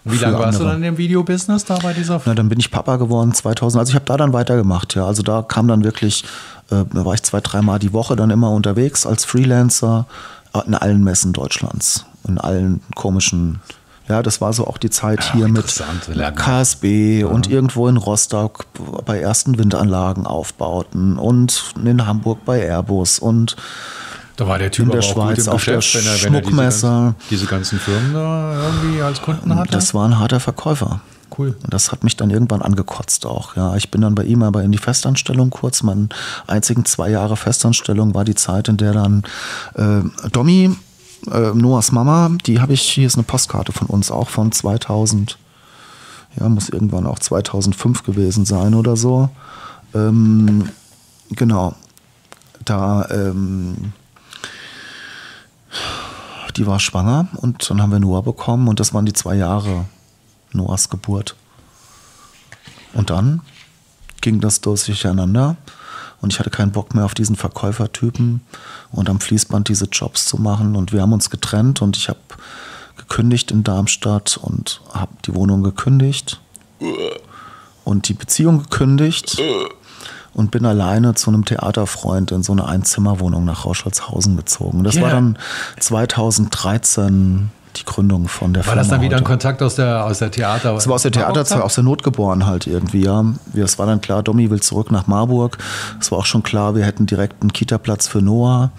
Wie 0.05 0.17
lange 0.17 0.39
warst 0.39 0.59
andere. 0.59 0.65
du 0.65 0.71
dann 0.71 0.83
im 0.85 0.99
Videobusiness 0.99 1.65
da 1.65 1.79
bei 1.79 1.93
dieser? 1.93 2.23
Na, 2.25 2.35
dann 2.35 2.49
bin 2.49 2.59
ich 2.59 2.71
Papa 2.71 2.97
geworden 2.97 3.35
2000. 3.35 3.81
Also 3.81 3.91
ich 3.91 3.95
habe 3.97 4.07
da 4.07 4.17
dann 4.17 4.33
weitergemacht. 4.33 4.95
Ja, 4.95 5.05
also 5.05 5.23
da 5.23 5.43
kam 5.43 5.69
dann 5.69 5.85
wirklich 5.85 6.25
da 6.71 7.05
war 7.05 7.15
ich 7.15 7.23
zwei, 7.23 7.41
dreimal 7.41 7.79
die 7.79 7.93
Woche 7.93 8.17
dann 8.17 8.31
immer 8.31 8.51
unterwegs 8.51 9.07
als 9.07 9.25
Freelancer 9.25 10.07
äh, 10.55 10.61
in 10.67 10.75
allen 10.75 11.05
Messen 11.05 11.33
Deutschlands, 11.33 12.07
in 12.27 12.39
allen 12.39 12.81
komischen 12.95 13.61
ja, 14.09 14.25
das 14.25 14.41
war 14.41 14.53
so 14.53 14.67
auch 14.67 14.77
die 14.77 14.91
Zeit 14.91 15.25
ja, 15.27 15.35
hier 15.35 15.49
mit 15.49 15.85
KSB 16.35 17.21
ja. 17.21 17.27
und 17.29 17.49
irgendwo 17.49 17.87
in 17.87 17.97
Rostock 17.97 18.67
bei 19.05 19.21
ersten 19.21 19.57
Windanlagen 19.57 20.27
aufbauten 20.27 21.17
und 21.17 21.75
in 21.85 22.05
Hamburg 22.07 22.45
bei 22.45 22.61
Airbus 22.61 23.21
und 23.21 23.55
Da 24.35 24.49
war 24.49 24.59
der 24.59 24.73
Typ 24.73 24.87
in 24.87 24.91
der 24.91 25.03
Schweiz 25.03 25.47
auf 25.47 25.65
der 25.65 25.77
Geschäft, 25.77 26.05
wenn 26.05 26.13
er, 26.13 26.25
wenn 26.25 26.59
er 26.59 26.67
diese, 26.67 27.15
diese 27.31 27.47
ganzen 27.47 27.79
Firmen 27.79 28.13
da 28.13 28.61
irgendwie 28.65 29.01
als 29.01 29.23
Kunden 29.23 29.55
hatte. 29.55 29.71
Das 29.71 29.95
war 29.95 30.09
ein 30.09 30.19
harter 30.19 30.41
Verkäufer. 30.41 31.01
Cool. 31.39 31.57
Und 31.63 31.73
das 31.73 31.93
hat 31.93 32.05
mich 32.05 32.17
dann 32.17 32.31
irgendwann 32.31 32.63
angekotzt 32.63 33.27
auch. 33.27 33.57
Ja, 33.57 33.77
ich 33.77 33.91
bin 33.91 34.01
dann 34.01 34.15
bei 34.15 34.25
ihm 34.25 34.43
aber 34.43 34.63
in 34.63 34.73
die 34.73 34.79
Festanstellung 34.79 35.51
kurz. 35.51 35.83
Meine 35.83 36.09
einzigen 36.47 36.85
zwei 36.85 37.11
Jahre 37.11 37.37
Festanstellung 37.37 38.15
war 38.15 38.25
die 38.25 38.35
Zeit, 38.35 38.69
in 38.69 38.77
der 38.77 38.93
dann 38.93 39.23
äh, 39.75 40.29
Domi, 40.31 40.75
äh, 41.31 41.51
Noahs 41.55 41.93
Mama, 41.93 42.31
die 42.47 42.61
habe 42.61 42.73
ich, 42.73 42.83
hier 42.83 43.07
ist 43.07 43.17
eine 43.17 43.25
Postkarte 43.25 43.73
von 43.73 43.89
uns, 43.89 44.11
auch 44.11 44.29
von 44.29 44.53
2000, 44.53 45.39
ja, 46.39 46.49
muss 46.49 46.69
irgendwann 46.69 47.07
auch 47.07 47.19
2005 47.19 48.05
gewesen 48.05 48.45
sein 48.45 48.75
oder 48.75 48.97
so. 48.97 49.29
Ähm, 49.95 50.69
genau. 51.31 51.75
Da, 52.65 53.09
ähm, 53.11 53.93
die 56.57 56.67
war 56.67 56.79
schwanger 56.79 57.29
und 57.37 57.71
dann 57.71 57.81
haben 57.81 57.93
wir 57.93 58.01
Noah 58.01 58.23
bekommen 58.23 58.69
und 58.69 58.81
das 58.81 58.93
waren 58.93 59.07
die 59.07 59.13
zwei 59.13 59.35
Jahre 59.35 59.87
Noahs 60.53 60.89
Geburt. 60.91 61.35
Und 62.93 63.11
dann 63.11 63.41
ging 64.21 64.41
das 64.41 64.61
durcheinander 64.61 65.57
und 66.21 66.33
ich 66.33 66.39
hatte 66.39 66.51
keinen 66.51 66.73
Bock 66.73 66.95
mehr 66.95 67.05
auf 67.05 67.15
diesen 67.15 67.37
Verkäufertypen 67.37 68.43
und 68.93 69.09
am 69.09 69.21
Fließband 69.21 69.69
diese 69.69 69.87
Jobs 69.87 70.27
zu 70.27 70.37
machen 70.39 70.77
und 70.77 70.93
wir 70.93 71.01
haben 71.03 71.13
uns 71.13 71.31
getrennt 71.31 71.81
und 71.81 71.97
ich 71.97 72.09
habe 72.09 72.19
gekündigt 72.97 73.51
in 73.51 73.65
Darmstadt 73.65 74.37
und 74.43 74.83
habe 74.93 75.13
die 75.25 75.35
Wohnung 75.35 75.63
gekündigt 75.63 76.41
und 77.85 78.09
die 78.09 78.15
Beziehung 78.15 78.63
gekündigt 78.65 79.41
und 80.35 80.51
bin 80.51 80.67
alleine 80.67 81.15
zu 81.15 81.31
einem 81.31 81.45
Theaterfreund 81.47 82.31
in 82.33 82.43
so 82.43 82.53
eine 82.53 82.67
Einzimmerwohnung 82.67 83.45
nach 83.45 83.65
Rauschholzhausen 83.65 84.37
gezogen. 84.37 84.85
Das 84.85 84.97
Ja. 84.97 85.03
war 85.03 85.11
dann 85.11 85.39
2013 85.79 87.51
die 87.77 87.85
Gründung 87.85 88.29
von 88.29 88.53
der 88.53 88.67
War 88.67 88.75
das 88.75 88.89
dann 88.89 89.01
wieder 89.01 89.17
ein 89.17 89.21
heute. 89.21 89.31
Kontakt 89.31 89.63
aus 89.63 89.77
der, 89.77 90.05
aus 90.05 90.19
der 90.19 90.31
Theater? 90.31 90.75
Es 90.75 90.87
war 90.87 90.95
aus 90.95 91.03
der 91.03 91.13
Theaterzeit, 91.13 91.63
aus 91.63 91.75
der 91.75 91.85
Not 91.85 92.03
geboren 92.03 92.47
halt 92.47 92.67
irgendwie, 92.67 93.05
ja. 93.05 93.25
Es 93.55 93.79
war 93.79 93.87
dann 93.87 94.01
klar, 94.01 94.23
Domi 94.23 94.51
will 94.51 94.61
zurück 94.61 94.91
nach 94.91 95.07
Marburg. 95.07 95.59
Es 96.01 96.11
war 96.11 96.19
auch 96.19 96.27
schon 96.27 96.43
klar, 96.43 96.75
wir 96.75 96.85
hätten 96.85 97.07
direkt 97.07 97.43
einen 97.43 97.53
Kita-Platz 97.53 98.09
für 98.09 98.23
Noah. 98.23 98.71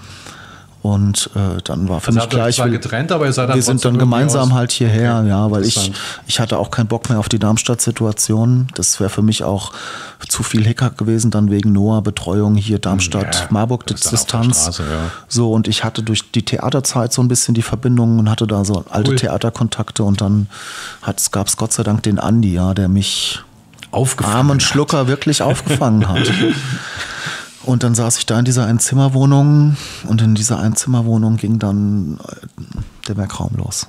Und 0.81 1.29
äh, 1.35 1.61
dann 1.63 1.87
war 1.89 1.99
für 2.01 2.07
Also 2.07 2.19
mich 2.21 2.29
klar, 2.29 2.49
ich 2.49 2.57
will, 2.57 2.71
getrennt, 2.71 3.11
aber 3.11 3.27
ihr 3.27 3.33
seid 3.33 3.49
dann 3.49 3.55
wir 3.55 3.61
sind 3.61 3.85
dann 3.85 3.99
gemeinsam 3.99 4.55
halt 4.55 4.71
hierher, 4.71 5.19
Okay, 5.19 5.29
ja, 5.29 5.51
weil 5.51 5.63
ich, 5.63 5.91
ich 6.25 6.39
hatte 6.39 6.57
auch 6.57 6.71
keinen 6.71 6.87
Bock 6.87 7.07
mehr 7.09 7.19
auf 7.19 7.29
die 7.29 7.37
Darmstadt-Situation. 7.37 8.67
Das 8.73 8.99
wäre 8.99 9.11
für 9.11 9.21
mich 9.21 9.43
auch 9.43 9.73
zu 10.27 10.41
viel 10.41 10.63
Hickhack 10.65 10.97
gewesen, 10.97 11.29
dann 11.29 11.51
wegen 11.51 11.71
Noah, 11.71 12.01
Betreuung 12.01 12.55
hier 12.55 12.79
Darmstadt, 12.79 13.35
Ja, 13.35 13.47
Marburg, 13.51 13.85
das 13.85 14.01
ist 14.01 14.05
dann 14.05 14.13
auf 14.13 14.25
der 14.25 14.41
Distanz. 14.49 14.61
Straße, 14.75 14.83
ja. 14.91 15.11
So, 15.27 15.51
und 15.51 15.67
ich 15.67 15.83
hatte 15.83 16.01
durch 16.01 16.31
die 16.31 16.43
Theaterzeit 16.43 17.13
so 17.13 17.21
ein 17.21 17.27
bisschen 17.27 17.53
die 17.53 17.61
Verbindung 17.61 18.17
und 18.17 18.29
hatte 18.29 18.47
da 18.47 18.65
so 18.65 18.83
alte 18.89 19.11
Cool. 19.11 19.17
Theaterkontakte 19.17 20.03
und 20.03 20.19
dann 20.21 20.47
gab 21.31 21.47
es 21.47 21.57
Gott 21.57 21.73
sei 21.73 21.83
Dank 21.83 22.01
den 22.03 22.17
Andi, 22.17 22.53
ja, 22.53 22.73
der 22.73 22.89
mich 22.89 23.39
Aufgefangen 23.91 24.35
armen. 24.35 24.59
Schlucker 24.61 25.07
wirklich 25.07 25.41
aufgefangen 25.43 26.07
hat. 26.07 26.31
Und 27.63 27.83
dann 27.83 27.93
saß 27.95 28.17
ich 28.17 28.25
da 28.25 28.39
in 28.39 28.45
dieser 28.45 28.65
Einzimmerwohnung 28.65 29.77
und 30.07 30.21
in 30.21 30.35
dieser 30.35 30.59
Einzimmerwohnung 30.59 31.37
ging 31.37 31.59
dann 31.59 32.19
äh, 32.27 32.61
der 33.07 33.17
Werkraum 33.17 33.51
los. 33.55 33.87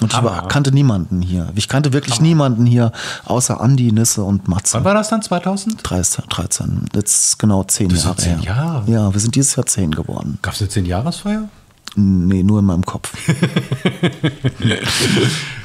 Und 0.00 0.12
ich 0.12 0.18
Hammer. 0.18 0.48
kannte 0.48 0.72
niemanden 0.72 1.22
hier. 1.22 1.52
Ich 1.54 1.68
kannte 1.68 1.92
wirklich 1.92 2.20
niemanden 2.20 2.66
hier, 2.66 2.90
außer 3.26 3.60
Andi, 3.60 3.92
Nisse 3.92 4.24
und 4.24 4.48
Matze. 4.48 4.74
Wann 4.74 4.84
war 4.84 4.94
das 4.94 5.08
dann? 5.08 5.22
2000? 5.22 5.78
13, 5.82 6.24
13. 6.28 6.88
Jetzt 6.94 7.38
genau 7.38 7.62
zehn 7.62 7.90
Jahre 7.90 8.16
zehn 8.16 8.40
her. 8.40 8.56
Jahre. 8.56 8.90
Ja, 8.90 9.12
wir 9.14 9.20
sind 9.20 9.36
dieses 9.36 9.54
Jahr 9.54 9.66
zehn 9.66 9.92
geworden. 9.92 10.38
Gab 10.42 10.54
es 10.54 10.60
eine 10.60 10.70
10-Jahresfeier? 10.70 11.48
Nee, 11.96 12.42
nur 12.42 12.58
in 12.58 12.64
meinem 12.64 12.84
Kopf. 12.84 13.12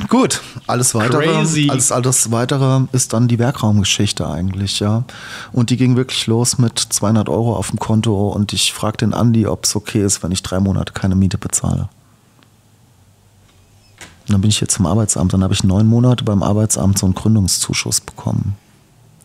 Gut, 0.10 0.42
alles 0.68 0.94
weitere, 0.94 1.26
Crazy. 1.26 1.70
alles, 1.72 1.92
alles 1.92 2.32
weitere 2.32 2.82
ist 2.92 3.14
dann 3.14 3.28
die 3.28 3.40
Werkraumgeschichte 3.40 4.30
eigentlich, 4.30 4.80
ja. 4.80 5.06
Und 5.52 5.72
die 5.72 5.78
ging 5.78 5.96
wirklich 5.96 6.28
los 6.28 6.60
mit 6.60 6.78
200 6.78 7.30
Euro 7.30 7.56
auf 7.56 7.72
dem 7.72 7.80
Konto 7.80 8.30
und 8.30 8.54
ich 8.54 8.74
frage 8.74 8.98
den 8.98 9.14
Andi, 9.16 9.48
ob 9.48 9.66
es 9.66 9.76
okay 9.76 10.04
ist, 10.04 10.22
wenn 10.22 10.32
ich 10.32 10.44
drei 10.44 10.60
Monate 10.60 10.94
keine 10.94 11.16
Miete 11.16 11.40
bezahle. 11.40 11.90
Und 14.28 14.34
dann 14.34 14.42
bin 14.42 14.52
ich 14.52 14.62
jetzt 14.62 14.76
zum 14.76 14.86
Arbeitsamt, 14.86 15.34
dann 15.34 15.44
habe 15.44 15.56
ich 15.56 15.64
neun 15.64 15.88
Monate 15.88 16.24
beim 16.24 16.44
Arbeitsamt 16.44 17.00
so 17.00 17.08
einen 17.08 17.16
Gründungszuschuss 17.16 18.02
bekommen. 18.02 18.56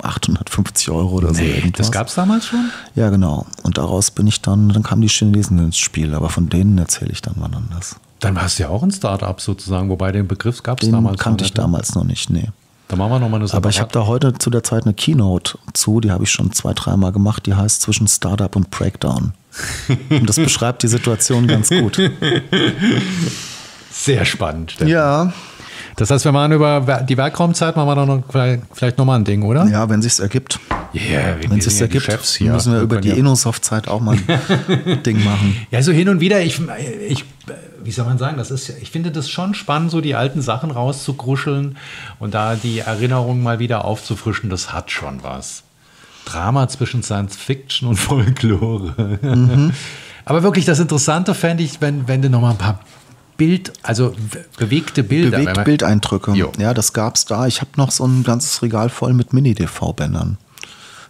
850 0.04 0.90
Euro 0.90 1.16
oder 1.16 1.34
so 1.34 1.42
irgendwas. 1.42 1.72
das 1.78 1.92
gab 1.92 2.08
es 2.08 2.14
damals 2.14 2.46
schon? 2.46 2.70
Ja, 2.94 3.10
genau. 3.10 3.46
Und 3.62 3.78
daraus 3.78 4.10
bin 4.10 4.26
ich 4.26 4.40
dann, 4.42 4.68
dann 4.68 4.82
kamen 4.82 5.02
die 5.02 5.08
Chinesen 5.08 5.58
ins 5.58 5.78
Spiel, 5.78 6.14
aber 6.14 6.28
von 6.30 6.48
denen 6.48 6.78
erzähle 6.78 7.12
ich 7.12 7.22
dann 7.22 7.34
wann 7.38 7.54
anders. 7.54 7.96
Dann 8.20 8.36
warst 8.36 8.58
du 8.58 8.64
ja 8.64 8.68
auch 8.68 8.82
ein 8.82 8.90
Start-up 8.90 9.40
sozusagen, 9.40 9.88
wobei 9.88 10.12
den 10.12 10.26
Begriff 10.28 10.62
gab 10.62 10.80
es 10.80 10.86
Den 10.86 10.92
damals 10.92 11.18
kannte 11.18 11.44
noch 11.44 11.46
ich 11.46 11.52
nicht, 11.52 11.56
ne? 11.58 11.62
damals 11.62 11.94
noch 11.94 12.04
nicht, 12.04 12.30
nee. 12.30 12.48
Da 12.88 12.96
machen 12.96 13.12
wir 13.12 13.18
nochmal 13.18 13.40
eine 13.40 13.52
Aber 13.52 13.70
ich 13.70 13.80
habe 13.80 13.90
da 13.92 14.06
heute 14.06 14.34
zu 14.34 14.50
der 14.50 14.62
Zeit 14.62 14.84
eine 14.84 14.92
Keynote 14.94 15.58
zu, 15.72 16.00
die 16.00 16.10
habe 16.10 16.24
ich 16.24 16.30
schon 16.30 16.52
zwei, 16.52 16.74
dreimal 16.74 17.12
gemacht, 17.12 17.46
die 17.46 17.54
heißt 17.54 17.80
zwischen 17.80 18.06
Startup 18.08 18.54
und 18.54 18.70
Breakdown. 18.70 19.32
Und 20.10 20.28
das 20.28 20.36
beschreibt 20.36 20.82
die 20.82 20.88
Situation 20.88 21.46
ganz 21.46 21.68
gut. 21.68 22.00
Sehr 23.92 24.24
spannend. 24.24 24.72
Steffen. 24.72 24.90
Ja, 24.90 25.32
Das 25.96 26.10
heißt, 26.10 26.24
wir 26.24 26.32
machen 26.32 26.52
über 26.52 26.80
die 27.08 27.16
Werkraumzeit, 27.16 27.76
machen 27.76 27.88
wir 27.88 27.94
dann 27.94 28.08
noch 28.08 28.22
vielleicht, 28.72 28.98
nochmal 28.98 29.18
ein 29.20 29.24
Ding, 29.24 29.42
oder? 29.42 29.64
ja, 29.66 29.88
wenn 29.88 30.02
sich's 30.02 30.18
ergibt. 30.18 30.58
Yeah, 30.94 31.36
wir 31.40 31.50
Wenn 31.50 31.60
sich's 31.60 31.78
ja 31.80 31.86
ergibt, 31.86 32.04
Chefs 32.04 32.34
hier. 32.36 32.52
müssen 32.52 32.72
wir 32.72 32.80
über 32.80 33.00
die 33.00 33.08
ja- 33.08 33.14
Innosoft-Zeit 33.16 33.88
auch 33.88 34.00
mal 34.00 34.16
ein 34.16 35.02
Ding 35.06 35.24
machen. 35.24 35.56
Ja, 35.72 35.82
so 35.82 35.90
hin 35.90 36.08
und 36.08 36.20
wieder, 36.20 36.40
ich, 36.40 36.60
ich, 37.08 37.24
wie 37.82 37.90
soll 37.90 38.04
man 38.06 38.16
sagen, 38.18 38.36
das 38.36 38.52
ist, 38.52 38.68
ich 38.80 38.90
finde 38.92 39.10
das 39.10 39.28
schon 39.28 39.54
spannend, 39.54 39.90
so 39.90 40.00
die 40.00 40.14
alten 40.14 40.40
Sachen 40.40 40.70
rauszugruscheln 40.70 41.76
und 42.20 42.34
da 42.34 42.54
die 42.54 42.78
Erinnerungen 42.78 43.42
mal 43.42 43.58
wieder 43.58 43.84
aufzufrischen, 43.84 44.50
das 44.50 44.72
hat 44.72 44.92
schon 44.92 45.22
was. 45.24 45.64
Drama 46.26 46.68
zwischen 46.68 47.02
Science 47.02 47.34
Fiction 47.36 47.88
und 47.88 47.96
Folklore. 47.96 49.18
Aber 50.24 50.42
wirklich, 50.44 50.64
das 50.64 50.78
Interessante 50.78 51.34
fände 51.34 51.62
ich, 51.64 51.80
wenn, 51.80 52.06
wenn 52.08 52.22
du 52.22 52.30
noch 52.30 52.40
mal 52.40 52.52
ein 52.52 52.56
paar 52.58 52.78
Bild, 53.36 53.72
also 53.82 54.14
bewegte 54.58 55.02
Bilder. 55.02 55.32
wenn 55.32 55.40
Bewegt 55.42 55.56
man- 55.56 55.64
Bildeindrücke. 55.64 56.32
Jo. 56.32 56.52
Ja, 56.58 56.72
das 56.74 56.92
gab's 56.92 57.24
da. 57.24 57.46
Ich 57.46 57.60
habe 57.60 57.70
noch 57.76 57.90
so 57.90 58.06
ein 58.06 58.22
ganzes 58.22 58.62
Regal 58.62 58.88
voll 58.88 59.12
mit 59.14 59.32
Mini-DV-Bändern. 59.32 60.38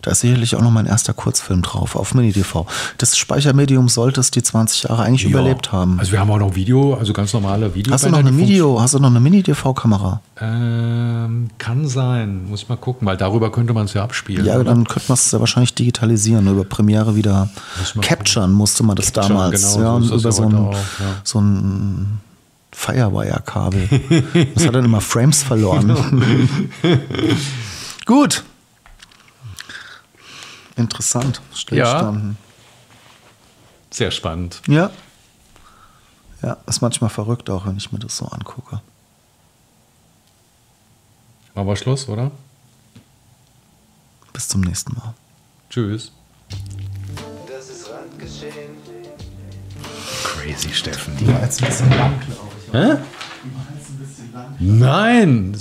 Da 0.04 0.10
ist 0.10 0.20
sicherlich 0.20 0.54
auch 0.54 0.60
noch 0.60 0.70
mein 0.70 0.84
erster 0.84 1.14
Kurzfilm 1.14 1.62
drauf 1.62 1.96
auf 1.96 2.12
Mini-DV. 2.12 2.66
Das 2.98 3.16
Speichermedium 3.16 3.88
sollte 3.88 4.20
es 4.20 4.30
die 4.30 4.42
20 4.42 4.82
Jahre 4.82 5.02
eigentlich 5.02 5.22
Ja. 5.22 5.30
überlebt 5.30 5.72
haben. 5.72 5.98
Also 5.98 6.12
wir 6.12 6.20
haben 6.20 6.30
auch 6.30 6.38
noch 6.38 6.54
Video, 6.54 6.92
also 6.92 7.14
ganz 7.14 7.32
normale 7.32 7.74
Videos. 7.74 7.94
hast 7.94 8.04
du 8.04 8.10
noch 8.10 8.18
eine 8.18 8.36
Video, 8.36 8.78
hast 8.82 8.92
du 8.92 8.98
noch 8.98 9.08
eine 9.08 9.18
Mini-DV-Kamera? 9.20 10.20
Ähm, 10.42 11.48
kann 11.56 11.88
sein, 11.88 12.50
muss 12.50 12.62
ich 12.64 12.68
mal 12.68 12.76
gucken, 12.76 13.06
weil 13.08 13.16
darüber 13.16 13.50
könnte 13.50 13.72
man 13.72 13.86
es 13.86 13.94
ja 13.94 14.04
abspielen. 14.04 14.44
Ja, 14.44 14.56
oder? 14.56 14.64
dann 14.64 14.84
könnte 14.84 15.08
man 15.08 15.14
es 15.14 15.32
ja 15.32 15.40
wahrscheinlich 15.40 15.72
digitalisieren, 15.74 16.46
über 16.48 16.64
Premiere 16.64 17.16
wieder 17.16 17.48
Muss 17.94 18.06
capturen 18.06 18.52
musste 18.52 18.82
man 18.84 18.96
das 18.96 19.06
Capturen, 19.10 19.28
damals. 19.38 19.74
genau, 19.74 20.00
ja, 20.00 20.06
so 20.06 20.16
über 20.16 20.32
so 20.32 20.42
ein, 20.42 20.54
auch, 20.54 20.72
ja. 20.74 21.06
so 21.24 21.40
ein 21.40 22.20
Firewire-Kabel. 22.72 23.88
das 24.54 24.66
hat 24.66 24.74
dann 24.74 24.84
immer 24.84 25.00
Frames 25.00 25.42
verloren. 25.42 25.96
Gut. 28.04 28.44
Interessant. 30.76 31.40
Stillstanden. 31.54 32.36
Sehr 33.90 34.10
spannend. 34.10 34.60
Ja. 34.66 34.90
Ja, 36.42 36.56
ist 36.66 36.82
manchmal 36.82 37.10
verrückt 37.10 37.48
auch, 37.48 37.66
wenn 37.66 37.76
ich 37.76 37.92
mir 37.92 38.00
das 38.00 38.16
so 38.16 38.26
angucke. 38.26 38.80
Machen 41.54 41.68
wir 41.68 41.76
Schluss, 41.76 42.08
oder? 42.08 42.32
Bis 44.32 44.48
zum 44.48 44.62
nächsten 44.62 44.94
Mal. 44.96 45.14
Tschüss. 45.70 46.10
Das 47.48 47.68
ist 47.68 47.88
Randgeschehen. 47.88 48.76
Crazy 50.24 50.74
Steffen. 50.74 51.16
Die 51.16 51.28
war 51.28 51.40
jetzt 51.42 51.62
ein 51.62 51.68
bisschen 51.68 51.90
lang, 51.90 52.20
glaube 52.20 52.52
ich. 52.66 52.72
Hä? 52.72 52.96
Nein! 54.58 55.56